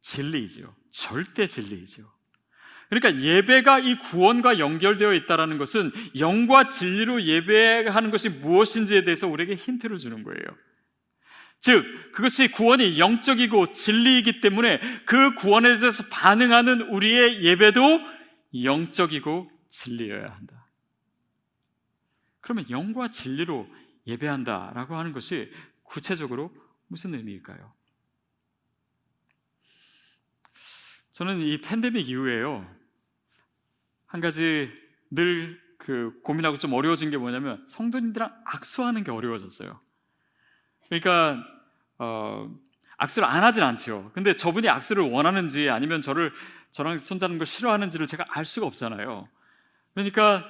진리이죠. 0.00 0.74
절대 0.90 1.46
진리이죠. 1.46 2.10
그러니까 2.88 3.20
예배가 3.20 3.80
이 3.80 3.98
구원과 3.98 4.58
연결되어 4.58 5.14
있다는 5.14 5.58
것은 5.58 5.90
영과 6.18 6.68
진리로 6.68 7.22
예배하는 7.22 8.10
것이 8.10 8.28
무엇인지에 8.28 9.04
대해서 9.04 9.26
우리에게 9.26 9.54
힌트를 9.56 9.98
주는 9.98 10.22
거예요. 10.22 10.38
즉, 11.64 12.12
그것이 12.12 12.50
구원이 12.50 12.98
영적이고 12.98 13.72
진리이기 13.72 14.40
때문에 14.40 14.80
그 15.06 15.34
구원에 15.34 15.78
대해서 15.78 16.04
반응하는 16.10 16.82
우리의 16.82 17.42
예배도 17.42 17.80
영적이고 18.62 19.50
진리여야 19.70 20.34
한다. 20.34 20.66
그러면 22.40 22.68
영과 22.68 23.08
진리로 23.08 23.66
예배한다 24.06 24.72
라고 24.74 24.96
하는 24.96 25.12
것이 25.12 25.50
구체적으로 25.82 26.54
무슨 26.86 27.14
의미일까요? 27.14 27.72
저는 31.12 31.40
이 31.40 31.60
팬데믹 31.62 32.08
이후에요. 32.08 32.68
한 34.06 34.20
가지 34.20 34.70
늘 35.10 35.64
그 35.84 36.18
고민하고 36.22 36.56
좀 36.56 36.72
어려워진 36.72 37.10
게 37.10 37.18
뭐냐면 37.18 37.62
성도님들랑 37.66 38.42
악수하는 38.46 39.04
게 39.04 39.10
어려워졌어요. 39.10 39.78
그러니까 40.88 41.44
어, 41.98 42.48
악수를 42.96 43.26
안 43.26 43.42
하진 43.44 43.62
않죠. 43.62 44.10
근데 44.14 44.36
저분이 44.36 44.68
악수를 44.68 45.02
원하는지 45.10 45.68
아니면 45.70 46.02
저를 46.02 46.32
저랑 46.70 46.98
손잡는 46.98 47.38
걸 47.38 47.46
싫어하는지를 47.46 48.06
제가 48.06 48.24
알 48.30 48.44
수가 48.44 48.66
없잖아요. 48.66 49.28
그러니까 49.94 50.44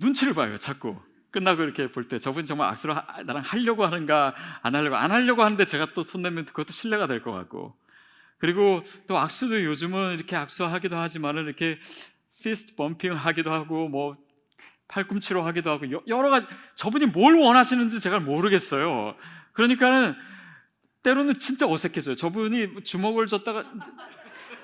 눈치를 0.00 0.34
봐요, 0.34 0.56
자꾸. 0.58 0.96
끝나고 1.30 1.62
이렇게 1.64 1.90
볼 1.92 2.08
때 2.08 2.18
저분이 2.18 2.46
정말 2.46 2.68
악수를 2.70 2.96
하, 2.96 3.22
나랑 3.24 3.42
하려고 3.42 3.84
하는가 3.84 4.34
안 4.62 4.74
하려고 4.74 4.96
안 4.96 5.10
하려고 5.12 5.42
하는데 5.42 5.62
제가 5.66 5.88
또 5.92 6.02
손 6.02 6.22
내면 6.22 6.46
그것도 6.46 6.72
실례가 6.72 7.06
될 7.06 7.20
것 7.22 7.32
같고 7.32 7.76
그리고 8.38 8.82
또 9.06 9.18
악수도 9.18 9.62
요즘은 9.64 10.14
이렇게 10.14 10.34
악수하기도 10.36 10.96
하지만은 10.96 11.44
이렇게 11.44 11.78
fist 12.42 12.74
bumping을 12.76 13.16
하기도 13.16 13.52
하고 13.52 13.88
뭐 13.88 14.16
팔꿈치로 14.88 15.42
하기도 15.44 15.70
하고 15.70 15.86
여러 16.06 16.30
가지 16.30 16.46
저분이 16.76 17.06
뭘 17.06 17.34
원하시는지 17.34 18.00
제가 18.00 18.20
모르겠어요. 18.20 19.14
그러니까는 19.56 20.14
때로는 21.02 21.38
진짜 21.38 21.66
어색해져요. 21.66 22.14
저분이 22.16 22.84
주먹을 22.84 23.26
줬다가 23.26 23.64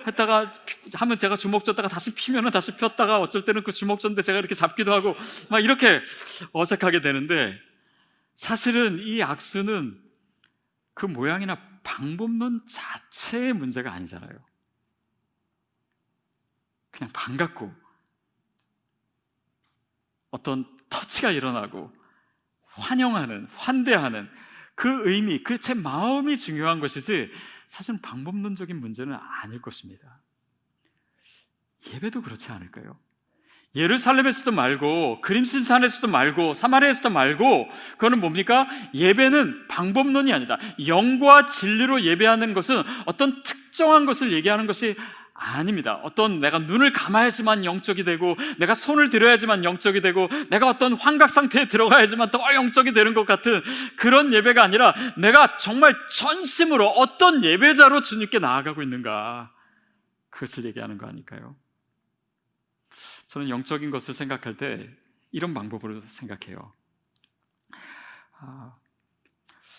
했다가 0.07 0.53
하면 0.95 1.19
제가 1.19 1.37
주먹 1.37 1.65
줬다가 1.65 1.89
다시 1.89 2.15
피면은 2.15 2.51
다시 2.51 2.77
폈다가 2.77 3.21
어쩔 3.21 3.45
때는 3.45 3.63
그 3.63 3.73
주먹 3.73 4.01
줬는데 4.01 4.23
제가 4.23 4.39
이렇게 4.39 4.55
잡기도 4.55 4.93
하고 4.93 5.15
막 5.49 5.61
이렇게 5.61 6.03
어색하게 6.53 7.01
되는데 7.01 7.59
사실은 8.35 8.99
이 8.99 9.23
악수는 9.23 10.01
그 10.95 11.07
모양이나 11.07 11.59
방법론 11.85 12.63
자체의 12.69 13.53
문제가 13.53 13.93
아니잖아요. 13.93 14.33
그냥 16.91 17.11
반갑고 17.13 17.73
어떤 20.31 20.67
터치가 20.91 21.31
일어나고 21.31 21.93
환영하는, 22.67 23.49
환대하는 23.55 24.29
그 24.75 25.09
의미, 25.09 25.43
그 25.43 25.59
제 25.59 25.75
마음이 25.75 26.37
중요한 26.37 26.81
것이지 26.81 27.31
사실은 27.69 28.01
방법론적인 28.01 28.79
문제는 28.79 29.17
아닐 29.43 29.61
것입니다. 29.63 30.21
예배도 31.93 32.23
그렇지 32.23 32.51
않을까요? 32.51 32.99
예루살렘에서도 33.75 34.53
말고 34.53 35.23
그림심산에서도 35.23 36.07
말고 36.07 36.53
사마리아에서도 36.53 37.09
말고 37.09 37.69
그거는 37.93 38.21
뭡니까? 38.21 38.69
예배는 38.93 39.69
방법론이 39.69 40.31
아니다. 40.33 40.59
영과 40.87 41.47
진리로 41.47 42.03
예배하는 42.03 42.53
것은 42.53 42.83
어떤 43.07 43.43
특정한 43.43 44.05
것을 44.05 44.33
얘기하는 44.33 44.67
것이 44.67 44.95
아닙니다. 45.43 45.97
어떤 46.03 46.41
내가 46.41 46.61
눈을 46.61 46.93
감아야지만 46.93 47.65
영적이 47.65 48.05
되고, 48.05 48.37
내가 48.59 48.75
손을 48.75 49.11
들어야지만 49.11 49.65
영적이 49.65 50.01
되고, 50.01 50.29
내가 50.51 50.69
어떤 50.69 50.95
환각 50.95 51.31
상태에 51.31 51.67
들어가야지만 51.67 52.31
더 52.31 52.39
영적이 52.55 52.93
되는 52.93 53.13
것 53.13 53.27
같은 53.27 53.61
그런 53.97 54.33
예배가 54.33 54.63
아니라, 54.63 54.95
내가 55.19 55.57
정말 55.57 55.95
전심으로 56.17 56.87
어떤 56.89 57.45
예배자로 57.45 58.03
주님께 58.03 58.39
나아가고 58.39 58.83
있는가. 58.83 59.53
그것을 60.31 60.65
얘기하는 60.65 60.97
거 60.97 61.07
아닐까요? 61.07 61.57
저는 63.27 63.49
영적인 63.49 63.91
것을 63.91 64.15
생각할 64.15 64.57
때 64.57 64.89
이런 65.33 65.55
방법으로 65.55 66.03
생각해요. 66.07 66.73
아, 68.39 68.75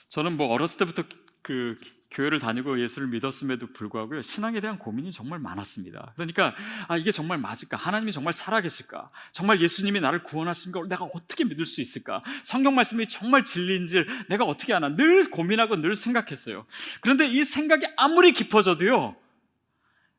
저는 0.09 0.37
뭐 0.37 0.47
어렸을 0.47 0.79
때부터 0.79 1.03
그 1.41 1.77
교회를 2.13 2.39
다니고 2.39 2.79
예수를 2.79 3.07
믿었음에도 3.09 3.67
불구하고 3.73 4.21
신앙에 4.21 4.59
대한 4.59 4.77
고민이 4.77 5.11
정말 5.11 5.39
많았습니다. 5.39 6.13
그러니까 6.15 6.55
아 6.87 6.97
이게 6.97 7.11
정말 7.11 7.37
맞을까? 7.37 7.77
하나님이 7.77 8.11
정말 8.11 8.33
살아계실까? 8.33 9.09
정말 9.31 9.59
예수님이 9.59 9.99
나를 9.99 10.23
구원하신 10.23 10.71
걸 10.71 10.87
내가 10.87 11.05
어떻게 11.05 11.43
믿을 11.43 11.65
수 11.65 11.81
있을까? 11.81 12.21
성경 12.43 12.75
말씀이 12.75 13.07
정말 13.07 13.43
진리인지 13.43 14.05
내가 14.29 14.45
어떻게 14.45 14.73
하나? 14.73 14.95
늘 14.95 15.29
고민하고 15.29 15.77
늘 15.77 15.95
생각했어요. 15.95 16.65
그런데 17.01 17.27
이 17.27 17.43
생각이 17.43 17.87
아무리 17.97 18.31
깊어져도요. 18.31 19.15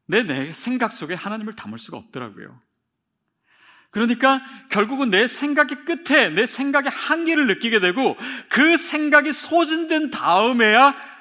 내, 0.07 0.23
내 0.23 0.53
생각 0.53 0.93
속에 0.93 1.15
하나님을 1.15 1.55
담을 1.55 1.79
수가 1.79 1.97
없더라고요. 1.97 2.61
그러니까 3.95 4.43
결국은 4.71 5.11
내 5.11 5.29
생각의 5.29 5.85
끝에 5.85 6.29
내 6.31 6.47
생각의 6.47 6.91
한계를 6.91 7.47
느끼게 7.47 7.79
되고 7.79 8.17
그 8.49 8.77
생각이 8.77 9.33
소진된 9.33 10.11
다음에야 10.11 11.14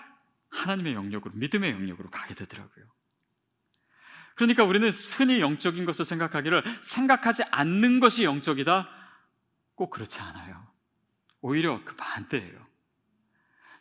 하나님의 0.54 0.94
영역으로, 0.94 1.34
믿음의 1.36 1.72
영역으로 1.72 2.10
가게 2.10 2.36
되더라고요. 2.36 2.86
그러니까 4.36 4.64
우리는 4.64 4.90
흔히 4.90 5.42
영적인 5.42 5.86
것을 5.86 6.06
생각하기를 6.06 6.64
생각하지 6.82 7.44
않는 7.52 8.00
것이 8.00 8.24
영적이다? 8.24 8.90
꼭 9.76 9.90
그렇지 9.90 10.20
않아요. 10.20 10.68
오히려 11.42 11.82
그 11.84 11.96
반대예요. 11.96 12.64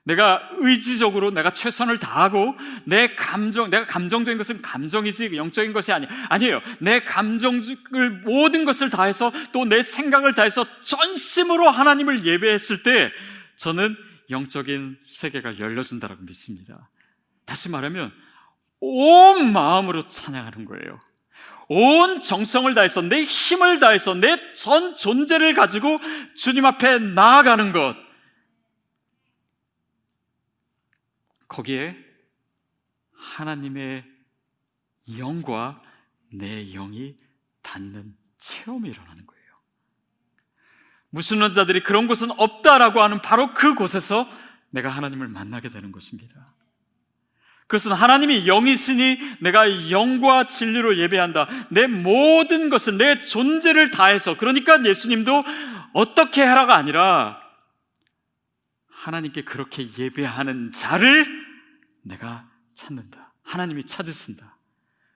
내가 0.04 0.50
의지적으로 0.58 1.30
내가 1.30 1.52
최선을 1.52 2.00
다하고 2.00 2.56
내 2.84 3.14
감정, 3.14 3.70
내가 3.70 3.86
감정적인 3.86 4.36
것은 4.36 4.60
감정이지 4.60 5.36
영적인 5.36 5.72
것이 5.72 5.92
아니, 5.92 6.08
아니에요. 6.28 6.60
내 6.80 7.04
감정을 7.04 8.10
모든 8.24 8.64
것을 8.64 8.90
다해서 8.90 9.30
또 9.52 9.64
내 9.64 9.80
생각을 9.80 10.34
다해서 10.34 10.66
전심으로 10.82 11.70
하나님을 11.70 12.26
예배했을 12.26 12.82
때 12.82 13.12
저는 13.56 13.96
영적인 14.32 14.98
세계가 15.04 15.58
열려진다라고 15.58 16.22
믿습니다. 16.24 16.88
다시 17.44 17.68
말하면 17.68 18.12
온 18.80 19.52
마음으로 19.52 20.08
찬양하는 20.08 20.64
거예요. 20.64 20.98
온 21.68 22.20
정성을 22.20 22.74
다해서 22.74 23.00
내 23.02 23.22
힘을 23.24 23.78
다해서 23.78 24.14
내 24.14 24.36
전 24.54 24.94
존재를 24.94 25.54
가지고 25.54 25.98
주님 26.34 26.66
앞에 26.66 26.98
나아가는 26.98 27.72
것. 27.72 27.96
거기에 31.48 31.96
하나님의 33.14 34.04
영과 35.18 35.82
내 36.32 36.64
영이 36.72 37.16
닿는 37.62 38.16
체험이 38.38 38.90
일어나는 38.90 39.26
거예요. 39.26 39.31
무신론 41.12 41.52
자들이 41.52 41.82
그런 41.82 42.06
곳은 42.06 42.30
없다라고 42.30 43.02
하는 43.02 43.20
바로 43.20 43.52
그 43.52 43.74
곳에서 43.74 44.26
내가 44.70 44.88
하나님을 44.88 45.28
만나게 45.28 45.68
되는 45.68 45.92
것입니다. 45.92 46.54
그것은 47.66 47.92
하나님이 47.92 48.46
영이시니 48.46 49.18
내가 49.40 49.90
영과 49.90 50.46
진리로 50.46 50.96
예배한다. 50.96 51.48
내 51.70 51.86
모든 51.86 52.70
것을 52.70 52.96
내 52.96 53.20
존재를 53.20 53.90
다해서 53.90 54.36
그러니까 54.36 54.82
예수님도 54.84 55.44
어떻게 55.92 56.42
해라가 56.42 56.76
아니라 56.76 57.40
하나님께 58.88 59.44
그렇게 59.44 59.88
예배하는 59.98 60.72
자를 60.72 61.26
내가 62.02 62.48
찾는다. 62.74 63.34
하나님이 63.42 63.84
찾으신다. 63.84 64.56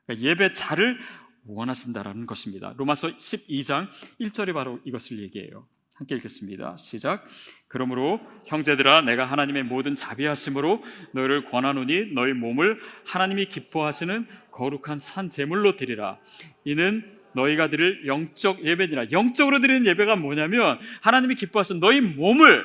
그러니까 0.04 0.28
예배 0.28 0.52
자를 0.52 0.98
원하신다라는 1.46 2.26
것입니다. 2.26 2.74
로마서 2.76 3.09
12장 3.16 3.88
1절이 4.20 4.52
바로 4.52 4.80
이것을 4.85 5.20
얘기해요. 5.20 5.66
함께 5.96 6.14
읽겠습니다. 6.16 6.76
시작. 6.76 7.24
그러므로 7.68 8.20
형제들아 8.44 9.00
내가 9.00 9.24
하나님의 9.24 9.64
모든 9.64 9.96
자비하심으로 9.96 10.85
너희를 11.12 11.46
권하노니 11.46 12.12
너희 12.12 12.35
몸을 12.35 12.78
하나님이 13.06 13.46
기뻐하시는 13.46 14.26
거룩한 14.50 14.98
산 14.98 15.30
제물로 15.30 15.76
드리라. 15.76 16.18
이는 16.64 17.02
너희가 17.35 17.70
드릴 17.70 18.06
영적 18.06 18.64
예배니라. 18.64 19.11
영적으로 19.11 19.61
드리는 19.61 19.87
예배가 19.87 20.16
뭐냐면 20.16 20.78
하나님이 21.00 21.35
기뻐하시는 21.35 21.80
너희 21.80 22.02
몸을 22.02 22.64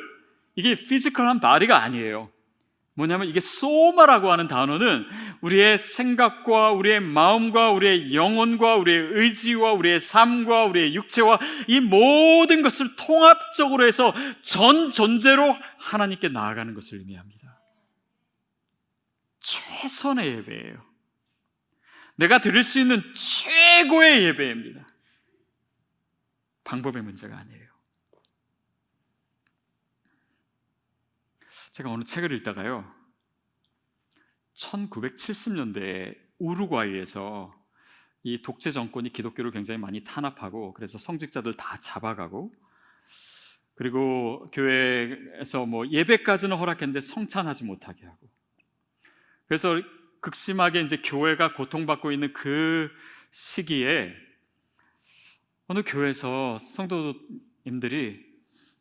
이게 0.55 0.75
physical한 0.75 1.39
body가 1.39 1.83
아니에요. 1.83 2.29
뭐냐면 2.93 3.27
이게 3.27 3.39
소마라고 3.39 4.31
하는 4.31 4.47
단어는 4.47 5.05
우리의 5.41 5.77
생각과 5.77 6.71
우리의 6.71 6.99
마음과 6.99 7.71
우리의 7.71 8.13
영혼과 8.13 8.75
우리의 8.75 9.11
의지와 9.13 9.73
우리의 9.73 10.01
삶과 10.01 10.65
우리의 10.65 10.93
육체와 10.95 11.39
이 11.67 11.79
모든 11.79 12.61
것을 12.61 12.95
통합적으로 12.97 13.87
해서 13.87 14.13
전 14.41 14.91
존재로 14.91 15.55
하나님께 15.79 16.29
나아가는 16.29 16.73
것을 16.73 16.99
의미합니다. 16.99 17.41
최선의 19.39 20.27
예배예요. 20.27 20.85
내가 22.15 22.39
드릴 22.39 22.63
수 22.63 22.79
있는 22.79 23.01
최고의 23.15 24.23
예배입니다. 24.25 24.87
방법의 26.65 27.01
문제가 27.01 27.37
아니에요. 27.37 27.70
제가 31.71 31.91
어느 31.91 32.03
책을 32.03 32.31
읽다가요. 32.33 32.89
1970년대에 34.55 36.17
우루과이에서 36.39 37.53
이 38.23 38.41
독재 38.41 38.71
정권이 38.71 39.13
기독교를 39.13 39.51
굉장히 39.51 39.79
많이 39.79 40.03
탄압하고 40.03 40.73
그래서 40.73 40.97
성직자들 40.97 41.55
다 41.55 41.77
잡아가고 41.79 42.53
그리고 43.75 44.45
교회에서 44.51 45.65
뭐 45.65 45.87
예배까지는 45.87 46.55
허락했는데 46.55 46.99
성찬하지 46.99 47.63
못하게 47.63 48.05
하고 48.05 48.29
그래서 49.47 49.81
극심하게 50.19 50.81
이제 50.81 50.97
교회가 50.97 51.53
고통받고 51.53 52.11
있는 52.11 52.31
그 52.33 52.91
시기에 53.31 54.13
어느 55.67 55.81
교회에서 55.83 56.59
성도님들이 56.59 58.29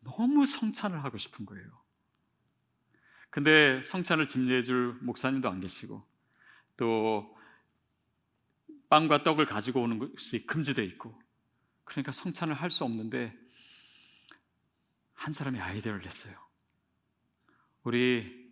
너무 0.01 0.45
성찬을 0.45 1.03
하고 1.03 1.17
싶은 1.17 1.45
거예요. 1.45 1.80
근데 3.31 3.81
성찬을 3.83 4.27
집례해 4.27 4.61
줄 4.61 4.93
목사님도 5.01 5.49
안 5.49 5.61
계시고 5.61 6.05
또 6.77 7.35
빵과 8.89 9.23
떡을 9.23 9.45
가지고 9.45 9.81
오는 9.81 9.97
것이 9.97 10.45
금지되어 10.45 10.83
있고 10.85 11.19
그러니까 11.85 12.11
성찬을 12.11 12.53
할 12.53 12.69
수 12.69 12.83
없는데 12.83 13.33
한 15.13 15.33
사람이 15.33 15.59
아이디어를 15.59 16.01
냈어요. 16.01 16.35
우리 17.83 18.51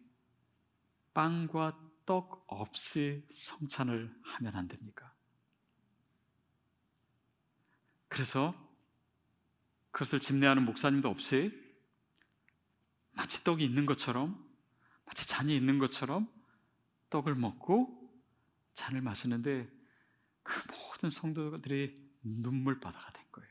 빵과 1.13 1.77
떡 2.05 2.45
없이 2.47 3.27
성찬을 3.33 4.15
하면 4.23 4.55
안 4.55 4.67
됩니까? 4.67 5.13
그래서 8.07 8.55
그것을 9.91 10.19
집례하는 10.19 10.63
목사님도 10.63 11.09
없이 11.09 11.51
마치 13.11 13.43
떡이 13.43 13.63
있는 13.65 13.85
것처럼 13.85 14.48
마치 15.09 15.27
잔이 15.27 15.55
있는 15.55 15.79
것처럼 15.79 16.31
떡을 17.09 17.33
먹고 17.33 17.99
잔을 18.75 19.01
마시는데 19.01 19.67
그 20.43 20.53
모든 20.71 21.09
성도들이 21.09 22.09
눈물바다가 22.21 23.11
된 23.11 23.23
거예요. 23.31 23.49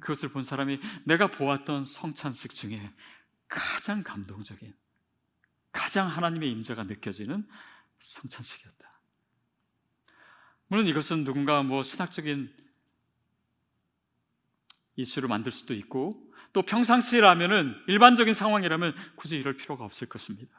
그것을 0.00 0.30
본 0.30 0.42
사람이 0.42 0.80
내가 1.04 1.28
보았던 1.28 1.84
성찬식 1.84 2.54
중에 2.54 2.92
가장 3.46 4.02
감동적인 4.02 4.74
가장 5.70 6.08
하나님의 6.08 6.50
임재가 6.50 6.84
느껴지는 6.84 7.48
성찬식이었다. 8.00 9.00
물론 10.66 10.88
이것은 10.88 11.22
누군가 11.22 11.62
뭐 11.62 11.84
신학적인 11.84 12.52
이슈를 14.96 15.28
만들 15.28 15.52
수도 15.52 15.72
있고 15.74 16.29
또 16.52 16.62
평상시라면은 16.62 17.76
일반적인 17.86 18.34
상황이라면 18.34 18.94
굳이 19.16 19.36
이럴 19.36 19.56
필요가 19.56 19.84
없을 19.84 20.08
것입니다. 20.08 20.52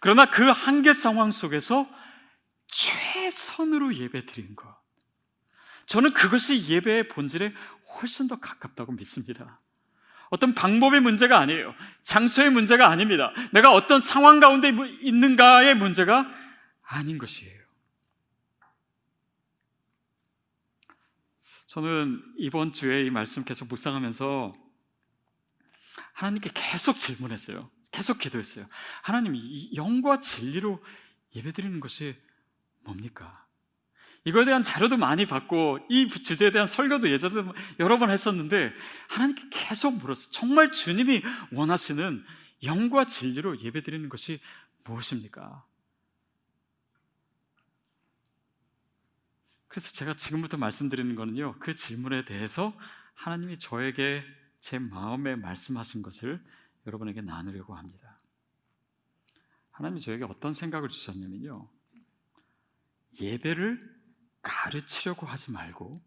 그러나 0.00 0.26
그 0.26 0.42
한계 0.42 0.92
상황 0.92 1.30
속에서 1.30 1.88
최선으로 2.66 3.94
예배 3.94 4.26
드린 4.26 4.56
것. 4.56 4.74
저는 5.86 6.12
그것이 6.12 6.66
예배의 6.68 7.08
본질에 7.08 7.52
훨씬 7.94 8.26
더 8.26 8.40
가깝다고 8.40 8.92
믿습니다. 8.92 9.60
어떤 10.30 10.54
방법의 10.54 11.00
문제가 11.00 11.38
아니에요. 11.38 11.74
장소의 12.02 12.50
문제가 12.50 12.88
아닙니다. 12.88 13.32
내가 13.52 13.72
어떤 13.72 14.00
상황 14.00 14.40
가운데 14.40 14.72
있는가의 15.02 15.74
문제가 15.74 16.26
아닌 16.82 17.18
것이에요. 17.18 17.60
저는 21.66 22.22
이번 22.38 22.72
주에 22.72 23.04
이 23.04 23.10
말씀 23.10 23.44
계속 23.44 23.68
묵상하면서 23.68 24.61
하나님께 26.12 26.50
계속 26.54 26.96
질문했어요. 26.96 27.70
계속 27.90 28.18
기도했어요. 28.18 28.66
하나님, 29.02 29.34
영과 29.74 30.20
진리로 30.20 30.82
예배드리는 31.34 31.78
것이 31.80 32.16
뭡니까? 32.80 33.46
이거에 34.24 34.44
대한 34.44 34.62
자료도 34.62 34.96
많이 34.96 35.26
받고 35.26 35.80
이 35.88 36.08
주제에 36.08 36.52
대한 36.52 36.66
설교도 36.66 37.10
예전에 37.10 37.50
여러 37.80 37.98
번 37.98 38.10
했었는데 38.10 38.72
하나님께 39.08 39.48
계속 39.50 39.96
물었어요. 39.96 40.30
정말 40.30 40.70
주님이 40.70 41.22
원하시는 41.52 42.24
영과 42.62 43.04
진리로 43.04 43.60
예배드리는 43.60 44.08
것이 44.08 44.40
무엇입니까? 44.84 45.64
그래서 49.66 49.90
제가 49.90 50.14
지금부터 50.14 50.56
말씀드리는 50.56 51.14
거는요, 51.16 51.56
그 51.58 51.74
질문에 51.74 52.24
대해서 52.24 52.76
하나님이 53.14 53.58
저에게 53.58 54.24
제 54.62 54.78
마음에 54.78 55.34
말씀하신 55.34 56.02
것을 56.02 56.40
여러분에게 56.86 57.20
나누려고 57.20 57.74
합니다. 57.74 58.16
하나님이 59.72 60.00
저에게 60.00 60.22
어떤 60.22 60.52
생각을 60.52 60.88
주셨냐면요, 60.88 61.68
예배를 63.20 64.00
가르치려고 64.40 65.26
하지 65.26 65.50
말고 65.50 66.00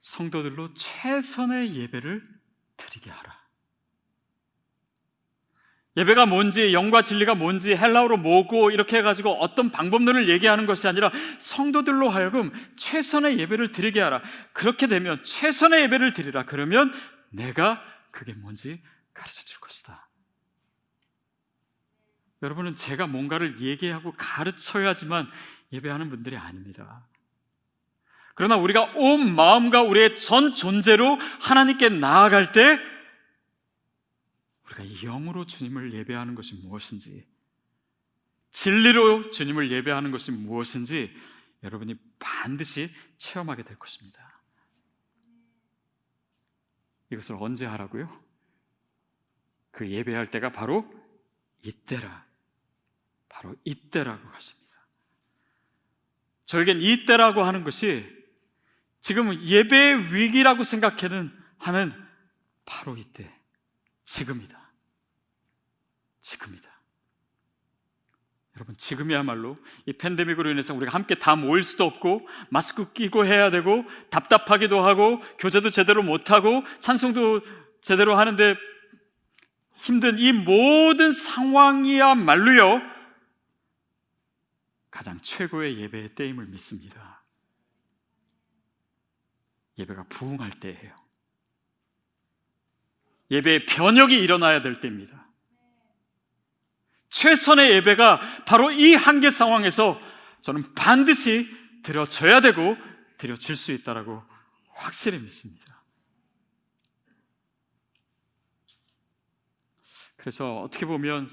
성도들로 0.00 0.72
최선의 0.72 1.76
예배를 1.76 2.26
드리게 2.78 3.10
하라. 3.10 3.37
예배가 5.98 6.26
뭔지, 6.26 6.72
영과 6.72 7.02
진리가 7.02 7.34
뭔지 7.34 7.74
헬라어로 7.74 8.18
뭐고 8.18 8.70
이렇게 8.70 8.98
해가지고 8.98 9.32
어떤 9.40 9.72
방법론을 9.72 10.28
얘기하는 10.28 10.64
것이 10.64 10.86
아니라 10.86 11.10
성도들로 11.40 12.08
하여금 12.08 12.52
최선의 12.76 13.40
예배를 13.40 13.72
드리게 13.72 14.00
하라. 14.00 14.22
그렇게 14.52 14.86
되면 14.86 15.20
최선의 15.24 15.82
예배를 15.82 16.12
드리라. 16.12 16.44
그러면 16.44 16.92
내가 17.30 17.82
그게 18.12 18.32
뭔지 18.32 18.80
가르쳐 19.12 19.42
줄 19.44 19.58
것이다. 19.58 20.08
여러분은 22.42 22.76
제가 22.76 23.08
뭔가를 23.08 23.60
얘기하고 23.60 24.14
가르쳐야지만 24.16 25.28
예배하는 25.72 26.10
분들이 26.10 26.36
아닙니다. 26.36 27.02
그러나 28.36 28.56
우리가 28.56 28.92
온 28.94 29.34
마음과 29.34 29.82
우리의 29.82 30.20
전 30.20 30.52
존재로 30.52 31.18
하나님께 31.40 31.88
나아갈 31.88 32.52
때 32.52 32.78
우리가 34.68 34.84
영으로 35.02 35.46
주님을 35.46 35.94
예배하는 35.94 36.34
것이 36.34 36.54
무엇인지, 36.54 37.26
진리로 38.50 39.30
주님을 39.30 39.70
예배하는 39.70 40.10
것이 40.10 40.30
무엇인지 40.30 41.14
여러분이 41.62 41.96
반드시 42.18 42.92
체험하게 43.16 43.62
될 43.64 43.78
것입니다. 43.78 44.42
이것을 47.10 47.36
언제 47.38 47.64
하라고요? 47.64 48.06
그 49.70 49.88
예배할 49.88 50.30
때가 50.30 50.52
바로 50.52 50.90
이때라. 51.62 52.26
바로 53.28 53.54
이때라고 53.64 54.28
하십니다. 54.28 54.68
저에겐 56.46 56.80
이때라고 56.80 57.42
하는 57.42 57.64
것이 57.64 58.06
지금 59.00 59.40
예배의 59.40 60.14
위기라고 60.14 60.64
생각하는 60.64 61.32
하는 61.58 61.92
바로 62.64 62.96
이때, 62.96 63.32
지금이다. 64.04 64.57
지금이다. 66.20 66.68
여러분, 68.56 68.76
지금이야말로 68.76 69.56
이 69.86 69.92
팬데믹으로 69.92 70.50
인해서 70.50 70.74
우리가 70.74 70.92
함께 70.92 71.14
다 71.14 71.36
모일 71.36 71.62
수도 71.62 71.84
없고, 71.84 72.26
마스크 72.50 72.92
끼고 72.92 73.24
해야 73.24 73.50
되고, 73.50 73.84
답답하기도 74.10 74.80
하고, 74.80 75.20
교제도 75.38 75.70
제대로 75.70 76.02
못하고, 76.02 76.64
찬송도 76.80 77.42
제대로 77.82 78.16
하는데 78.16 78.56
힘든 79.76 80.18
이 80.18 80.32
모든 80.32 81.12
상황이야말로요, 81.12 82.82
가장 84.90 85.20
최고의 85.20 85.78
예배의 85.78 86.16
때임을 86.16 86.46
믿습니다. 86.46 87.22
예배가 89.78 90.06
부흥할 90.08 90.58
때예요. 90.58 90.96
예배의 93.30 93.66
변혁이 93.66 94.18
일어나야 94.18 94.62
될 94.62 94.80
때입니다. 94.80 95.27
최선의 97.10 97.72
예배가 97.72 98.44
바로 98.44 98.70
이 98.70 98.94
한계 98.94 99.30
상황에서 99.30 100.00
저는 100.42 100.74
반드시 100.74 101.48
드려져야 101.82 102.40
되고 102.40 102.76
드려질 103.18 103.56
수 103.56 103.72
있다라고 103.72 104.22
확실히 104.74 105.18
믿습니다. 105.18 105.82
그래서 110.16 110.60
어떻게 110.60 110.84
보면 110.84 111.26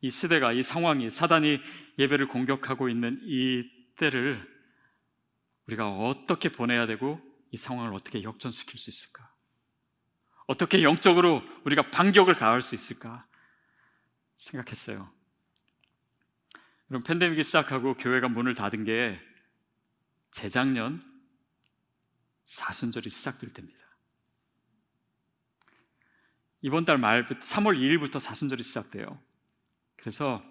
이 0.00 0.10
시대가 0.10 0.52
이 0.52 0.62
상황이 0.62 1.10
사단이 1.10 1.60
예배를 1.98 2.28
공격하고 2.28 2.88
있는 2.88 3.20
이 3.24 3.64
때를 3.96 4.46
우리가 5.66 5.90
어떻게 5.90 6.50
보내야 6.50 6.86
되고 6.86 7.20
이 7.50 7.56
상황을 7.56 7.94
어떻게 7.94 8.22
역전시킬 8.22 8.78
수 8.78 8.90
있을까? 8.90 9.32
어떻게 10.46 10.82
영적으로 10.82 11.42
우리가 11.64 11.90
반격을 11.90 12.34
가할 12.34 12.62
수 12.62 12.74
있을까? 12.74 13.26
생각했어요. 14.38 15.12
여러분 16.90 17.04
팬데믹이 17.04 17.44
시작하고 17.44 17.94
교회가 17.94 18.28
문을 18.28 18.54
닫은 18.54 18.84
게 18.84 19.20
재작년 20.30 21.04
사순절이 22.46 23.10
시작될 23.10 23.52
때입니다. 23.52 23.78
이번 26.62 26.84
달 26.84 26.98
말부터 26.98 27.40
3월 27.40 27.78
2일부터 27.78 28.18
사순절이 28.18 28.62
시작돼요. 28.62 29.20
그래서 29.96 30.42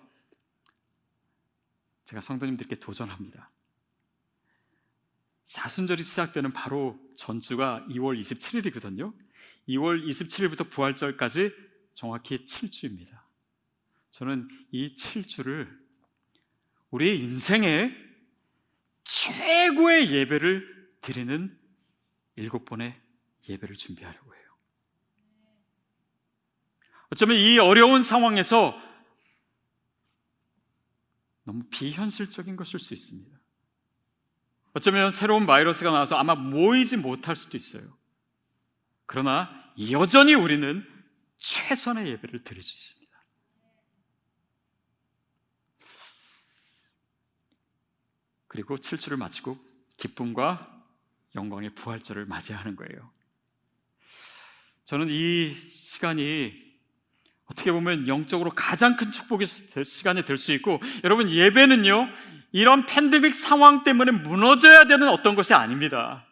제가 2.06 2.22
성도님들께 2.22 2.76
도전합니다. 2.80 3.50
사순절이 5.46 6.04
시작되는 6.04 6.52
바로 6.52 7.00
전주가 7.16 7.86
2월 7.90 8.20
27일이거든요. 8.20 9.14
2월 9.70 10.06
27일부터 10.08 10.70
부활절까지 10.70 11.52
정확히 11.94 12.46
7주입니다. 12.46 13.27
저는 14.18 14.48
이 14.72 14.96
7주를 14.96 15.70
우리의 16.90 17.20
인생의 17.20 17.96
최고의 19.04 20.12
예배를 20.12 20.98
드리는 21.02 21.56
일곱 22.36 22.66
번의 22.66 23.00
예배를 23.48 23.76
준비하려고 23.76 24.34
해요. 24.34 24.44
어쩌면 27.12 27.38
이 27.38 27.60
어려운 27.60 28.02
상황에서 28.02 28.76
너무 31.44 31.66
비현실적인 31.70 32.56
것일 32.56 32.80
수 32.80 32.96
있습니다. 32.96 33.38
어쩌면 34.74 35.12
새로운 35.12 35.46
바이러스가 35.46 35.92
나와서 35.92 36.16
아마 36.16 36.34
모이지 36.34 36.98
못할 36.98 37.36
수도 37.36 37.56
있어요. 37.56 37.96
그러나 39.06 39.72
여전히 39.92 40.34
우리는 40.34 40.84
최선의 41.38 42.08
예배를 42.14 42.44
드릴 42.44 42.64
수 42.64 42.76
있습니다. 42.76 43.07
그리고 48.48 48.76
7주를 48.76 49.18
마치고 49.18 49.58
기쁨과 49.98 50.84
영광의 51.36 51.72
부활절을 51.76 52.26
맞이하는 52.26 52.76
거예요. 52.76 53.12
저는 54.86 55.08
이 55.10 55.54
시간이 55.72 56.68
어떻게 57.46 57.72
보면 57.72 58.08
영적으로 58.08 58.52
가장 58.52 58.98
큰 58.98 59.12
축복의 59.12 59.48
시간이 59.48 60.26
될 60.26 60.38
수 60.38 60.52
있고, 60.54 60.82
여러분, 61.04 61.30
예배는요, 61.30 62.08
이런 62.52 62.86
팬데믹 62.86 63.36
상황 63.36 63.84
때문에 63.84 64.12
무너져야 64.12 64.86
되는 64.86 65.08
어떤 65.10 65.36
것이 65.36 65.54
아닙니다. 65.54 66.26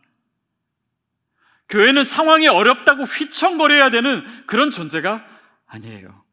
교회는 1.70 2.04
상황이 2.04 2.48
어렵다고 2.48 3.04
휘청거려야 3.04 3.90
되는 3.90 4.46
그런 4.46 4.72
존재가 4.72 5.26
아니에요. 5.66 6.24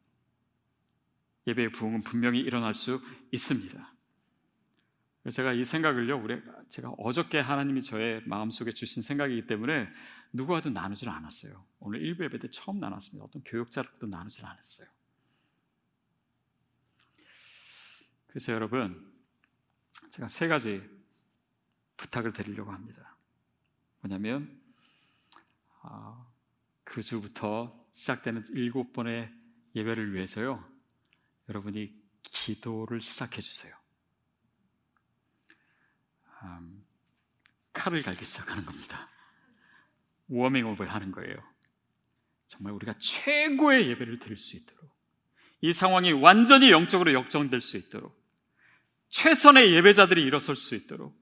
예배의 1.46 1.70
부흥은 1.72 2.02
분명히 2.02 2.40
일어날 2.40 2.74
수 2.74 3.00
있습니다. 3.32 3.91
제가 5.30 5.52
이 5.52 5.64
생각을요, 5.64 6.20
우리 6.20 6.42
제가 6.68 6.90
어저께 6.98 7.38
하나님이 7.38 7.82
저의 7.82 8.22
마음속에 8.26 8.72
주신 8.72 9.02
생각이기 9.02 9.46
때문에 9.46 9.88
누구와도 10.32 10.70
나누질 10.70 11.08
않았어요. 11.08 11.64
오늘 11.78 12.02
일부 12.02 12.24
예배 12.24 12.40
때 12.40 12.50
처음 12.50 12.80
나눴습니다. 12.80 13.24
어떤 13.24 13.42
교육자랑도 13.44 14.06
나누질 14.06 14.44
않았어요. 14.44 14.88
그래서 18.26 18.52
여러분, 18.52 19.12
제가 20.10 20.26
세 20.26 20.48
가지 20.48 20.82
부탁을 21.96 22.32
드리려고 22.32 22.72
합니다. 22.72 23.16
뭐냐면, 24.00 24.60
아, 25.82 26.26
그 26.82 27.00
주부터 27.00 27.88
시작되는 27.92 28.44
일곱 28.50 28.92
번의 28.92 29.32
예배를 29.76 30.14
위해서요, 30.14 30.68
여러분이 31.48 31.94
기도를 32.22 33.00
시작해 33.02 33.40
주세요. 33.40 33.81
음, 36.42 36.84
칼을 37.72 38.02
갈기 38.02 38.24
시작하는 38.24 38.64
겁니다. 38.64 39.08
워밍업을 40.28 40.92
하는 40.92 41.12
거예요. 41.12 41.36
정말 42.48 42.72
우리가 42.74 42.94
최고의 42.98 43.88
예배를 43.88 44.18
드릴 44.18 44.36
수 44.36 44.56
있도록 44.56 44.92
이 45.60 45.72
상황이 45.72 46.12
완전히 46.12 46.70
영적으로 46.70 47.12
역정될 47.12 47.60
수 47.60 47.76
있도록 47.76 48.20
최선의 49.08 49.72
예배자들이 49.74 50.22
일어설 50.22 50.56
수 50.56 50.74
있도록 50.74 51.18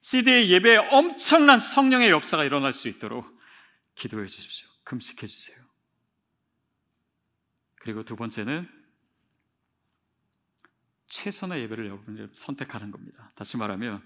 CD의 0.00 0.50
예배에 0.50 0.76
엄청난 0.90 1.58
성령의 1.58 2.10
역사가 2.10 2.44
일어날 2.44 2.74
수 2.74 2.88
있도록 2.88 3.26
기도해 3.94 4.26
주십시오. 4.26 4.68
금식해 4.84 5.26
주세요. 5.26 5.56
그리고 7.76 8.04
두 8.04 8.14
번째는 8.16 8.68
최선의 11.06 11.62
예배를 11.62 11.86
여러분이 11.86 12.28
선택하는 12.34 12.90
겁니다. 12.90 13.32
다시 13.34 13.56
말하면 13.56 14.02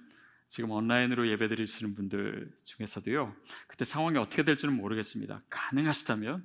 지금 0.49 0.71
온라인으로 0.71 1.29
예배 1.29 1.49
드리시는 1.49 1.95
분들 1.95 2.51
중에서도요, 2.65 3.35
그때 3.67 3.85
상황이 3.85 4.19
어떻게 4.19 4.43
될지는 4.45 4.75
모르겠습니다. 4.75 5.43
가능하시다면 5.51 6.45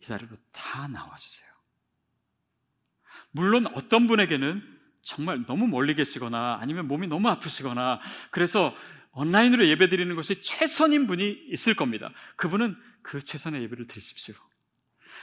이 0.00 0.04
자리로 0.04 0.36
다 0.52 0.86
나와주세요. 0.88 1.48
물론 3.30 3.66
어떤 3.74 4.06
분에게는 4.06 4.62
정말 5.02 5.44
너무 5.46 5.66
멀리 5.66 5.94
계시거나 5.94 6.58
아니면 6.60 6.86
몸이 6.86 7.08
너무 7.08 7.28
아프시거나 7.28 8.00
그래서 8.30 8.74
온라인으로 9.12 9.66
예배 9.66 9.88
드리는 9.88 10.14
것이 10.14 10.40
최선인 10.42 11.06
분이 11.06 11.46
있을 11.50 11.74
겁니다. 11.74 12.12
그분은 12.36 12.76
그 13.02 13.22
최선의 13.22 13.62
예배를 13.62 13.86
드리십시오. 13.86 14.34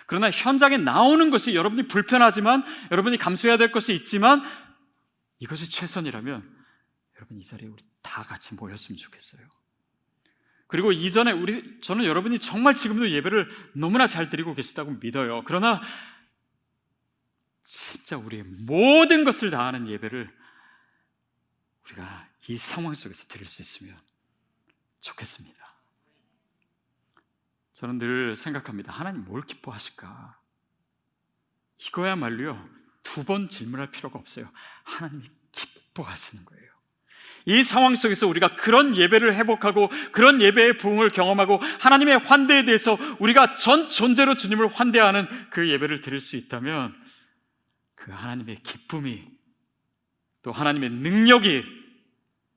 그러나 0.07 0.29
현장에 0.29 0.77
나오는 0.77 1.29
것이 1.29 1.55
여러분이 1.55 1.87
불편하지만 1.87 2.63
여러분이 2.91 3.17
감수해야 3.17 3.57
될 3.57 3.71
것이 3.71 3.93
있지만 3.93 4.43
이것이 5.39 5.69
최선이라면 5.69 6.55
여러분 7.15 7.37
이 7.37 7.43
자리에 7.43 7.67
우리 7.67 7.83
다 8.01 8.23
같이 8.23 8.53
모였으면 8.55 8.97
좋겠어요. 8.97 9.47
그리고 10.67 10.91
이전에 10.91 11.31
우리 11.31 11.79
저는 11.81 12.05
여러분이 12.05 12.39
정말 12.39 12.75
지금도 12.75 13.09
예배를 13.11 13.49
너무나 13.73 14.07
잘 14.07 14.29
드리고 14.29 14.55
계시다고 14.55 14.91
믿어요. 14.91 15.43
그러나 15.45 15.81
진짜 17.63 18.17
우리의 18.17 18.43
모든 18.43 19.23
것을 19.23 19.51
다하는 19.51 19.87
예배를 19.87 20.29
우리가 21.85 22.29
이 22.47 22.57
상황 22.57 22.93
속에서 22.95 23.27
드릴 23.27 23.47
수 23.47 23.61
있으면 23.61 23.97
좋겠습니다. 25.01 25.55
저는 27.73 27.97
늘 27.99 28.35
생각합니다. 28.35 28.91
하나님 28.91 29.25
뭘 29.25 29.43
기뻐하실까? 29.43 30.39
이거야말로요, 31.77 32.69
두 33.03 33.23
번 33.23 33.49
질문할 33.49 33.91
필요가 33.91 34.17
없어요. 34.17 34.49
하나님이 34.83 35.29
기뻐하시는 35.51 36.45
거예요. 36.45 36.74
이 37.45 37.63
상황 37.63 37.95
속에서 37.95 38.27
우리가 38.27 38.55
그런 38.55 38.95
예배를 38.95 39.35
회복하고 39.35 39.89
그런 40.11 40.41
예배의 40.41 40.77
부흥을 40.77 41.11
경험하고 41.11 41.57
하나님의 41.79 42.17
환대에 42.19 42.65
대해서 42.65 42.97
우리가 43.19 43.55
전 43.55 43.87
존재로 43.87 44.35
주님을 44.35 44.67
환대하는 44.67 45.27
그 45.51 45.69
예배를 45.69 46.01
드릴 46.01 46.19
수 46.19 46.35
있다면 46.35 46.95
그 47.95 48.11
하나님의 48.11 48.63
기쁨이 48.63 49.23
또 50.41 50.51
하나님의 50.51 50.89
능력이 50.89 51.63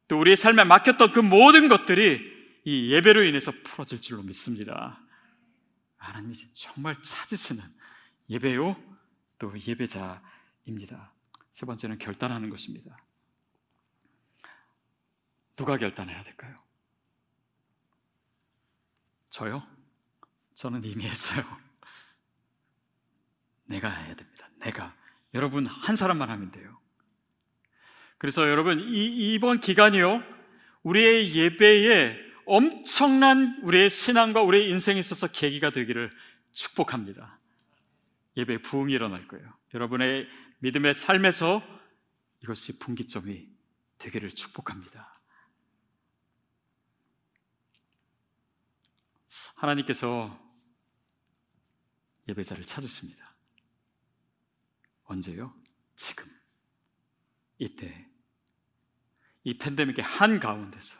또 0.08 0.18
우리의 0.18 0.36
삶에 0.36 0.64
맡겼던 0.64 1.12
그 1.12 1.20
모든 1.20 1.68
것들이 1.68 2.20
이 2.64 2.92
예배로 2.92 3.22
인해서 3.24 3.52
풀어질 3.64 4.00
줄로 4.00 4.22
믿습니다. 4.22 5.00
하나님이 5.96 6.34
정말 6.54 6.96
찾으시는 7.02 7.62
예배요 8.30 8.76
또 9.38 9.52
예배자입니다. 9.66 11.12
세 11.52 11.66
번째는 11.66 11.98
결단하는 11.98 12.50
것입니다. 12.50 12.96
누가 15.58 15.76
결단해야 15.76 16.22
될까요? 16.22 16.54
저요? 19.28 19.66
저는 20.54 20.84
이미 20.84 21.04
했어요. 21.04 21.44
내가 23.66 23.90
해야 23.90 24.14
됩니다. 24.14 24.48
내가. 24.60 24.94
여러분, 25.34 25.66
한 25.66 25.96
사람만 25.96 26.30
하면 26.30 26.52
돼요. 26.52 26.80
그래서 28.18 28.48
여러분, 28.48 28.78
이, 28.80 29.34
이번 29.34 29.58
기간이요. 29.58 30.22
우리의 30.84 31.34
예배에 31.34 32.16
엄청난 32.46 33.58
우리의 33.62 33.90
신앙과 33.90 34.42
우리의 34.42 34.70
인생에 34.70 34.98
있어서 35.00 35.26
계기가 35.26 35.70
되기를 35.70 36.10
축복합니다. 36.52 37.38
예배 38.36 38.62
부흥이 38.62 38.92
일어날 38.92 39.26
거예요. 39.26 39.52
여러분의 39.74 40.28
믿음의 40.60 40.94
삶에서 40.94 41.62
이것이 42.44 42.78
분기점이 42.78 43.48
되기를 43.98 44.30
축복합니다. 44.30 45.17
하나님께서 49.58 50.38
예배자를 52.28 52.64
찾으십니다. 52.64 53.34
언제요? 55.04 55.54
지금. 55.96 56.26
이때. 57.58 58.06
이 59.44 59.56
팬데믹의 59.56 60.04
한 60.04 60.40
가운데서 60.40 60.96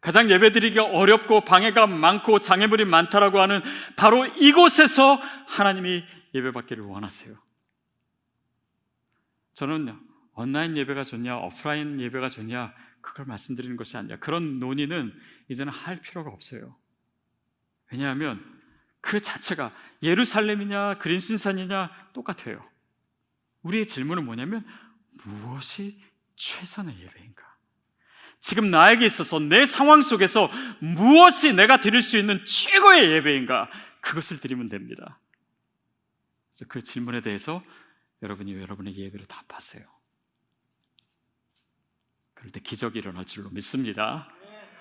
가장 0.00 0.30
예배드리기가 0.30 0.84
어렵고 0.84 1.44
방해가 1.44 1.86
많고 1.86 2.40
장애물이 2.40 2.86
많다라고 2.86 3.38
하는 3.38 3.60
바로 3.96 4.26
이곳에서 4.26 5.16
하나님이 5.46 6.02
예배받기를 6.34 6.82
원하세요. 6.84 7.36
저는 9.54 10.00
온라인 10.32 10.76
예배가 10.76 11.04
좋냐, 11.04 11.36
오프라인 11.38 12.00
예배가 12.00 12.30
좋냐, 12.30 12.74
그걸 13.02 13.26
말씀드리는 13.26 13.76
것이 13.76 13.96
아니라 13.96 14.18
그런 14.18 14.58
논의는 14.58 15.12
이제는 15.48 15.72
할 15.72 16.00
필요가 16.00 16.30
없어요. 16.30 16.76
왜냐하면 17.90 18.44
그 19.00 19.20
자체가 19.20 19.72
예루살렘이냐 20.02 20.98
그린신산이냐 20.98 22.10
똑같아요. 22.12 22.66
우리의 23.62 23.86
질문은 23.86 24.24
뭐냐면 24.24 24.64
무엇이 25.24 26.00
최선의 26.36 26.98
예배인가? 26.98 27.50
지금 28.40 28.70
나에게 28.70 29.04
있어서 29.04 29.38
내 29.38 29.66
상황 29.66 30.00
속에서 30.00 30.50
무엇이 30.80 31.52
내가 31.52 31.80
드릴 31.80 32.00
수 32.00 32.16
있는 32.16 32.42
최고의 32.44 33.10
예배인가? 33.12 33.68
그것을 34.00 34.38
드리면 34.38 34.70
됩니다. 34.70 35.18
그래서 36.54 36.64
그 36.68 36.82
질문에 36.82 37.20
대해서 37.20 37.62
여러분이 38.22 38.54
여러분의 38.54 38.96
예배를 38.96 39.26
답하세요. 39.26 39.84
그럴 42.32 42.52
때 42.52 42.60
기적이 42.60 43.00
일어날 43.00 43.26
줄로 43.26 43.50
믿습니다. 43.50 44.28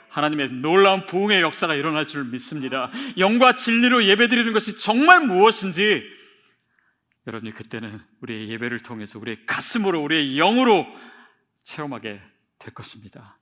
하나님의 0.10 0.50
놀라운 0.54 1.06
부흥의 1.06 1.42
역사가 1.42 1.76
일어날 1.76 2.08
줄 2.08 2.26
믿습니다. 2.26 2.92
영과 3.18 3.54
진리로 3.54 4.04
예배드리는 4.06 4.52
것이 4.54 4.78
정말 4.78 5.22
무엇인지 5.22 6.04
여러분이 7.28 7.54
그때는 7.54 8.02
우리의 8.22 8.50
예배를 8.50 8.80
통해서 8.80 9.20
우리의 9.20 9.46
가슴으로 9.46 10.02
우리의 10.02 10.36
영으로 10.36 10.88
체험하게 11.64 12.22
될 12.58 12.74
것입니다. 12.74 13.38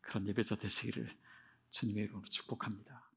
그런 0.00 0.26
예배자 0.26 0.56
되시기를 0.56 1.10
주님의 1.70 2.04
이름으로 2.04 2.24
축복합니다. 2.30 3.07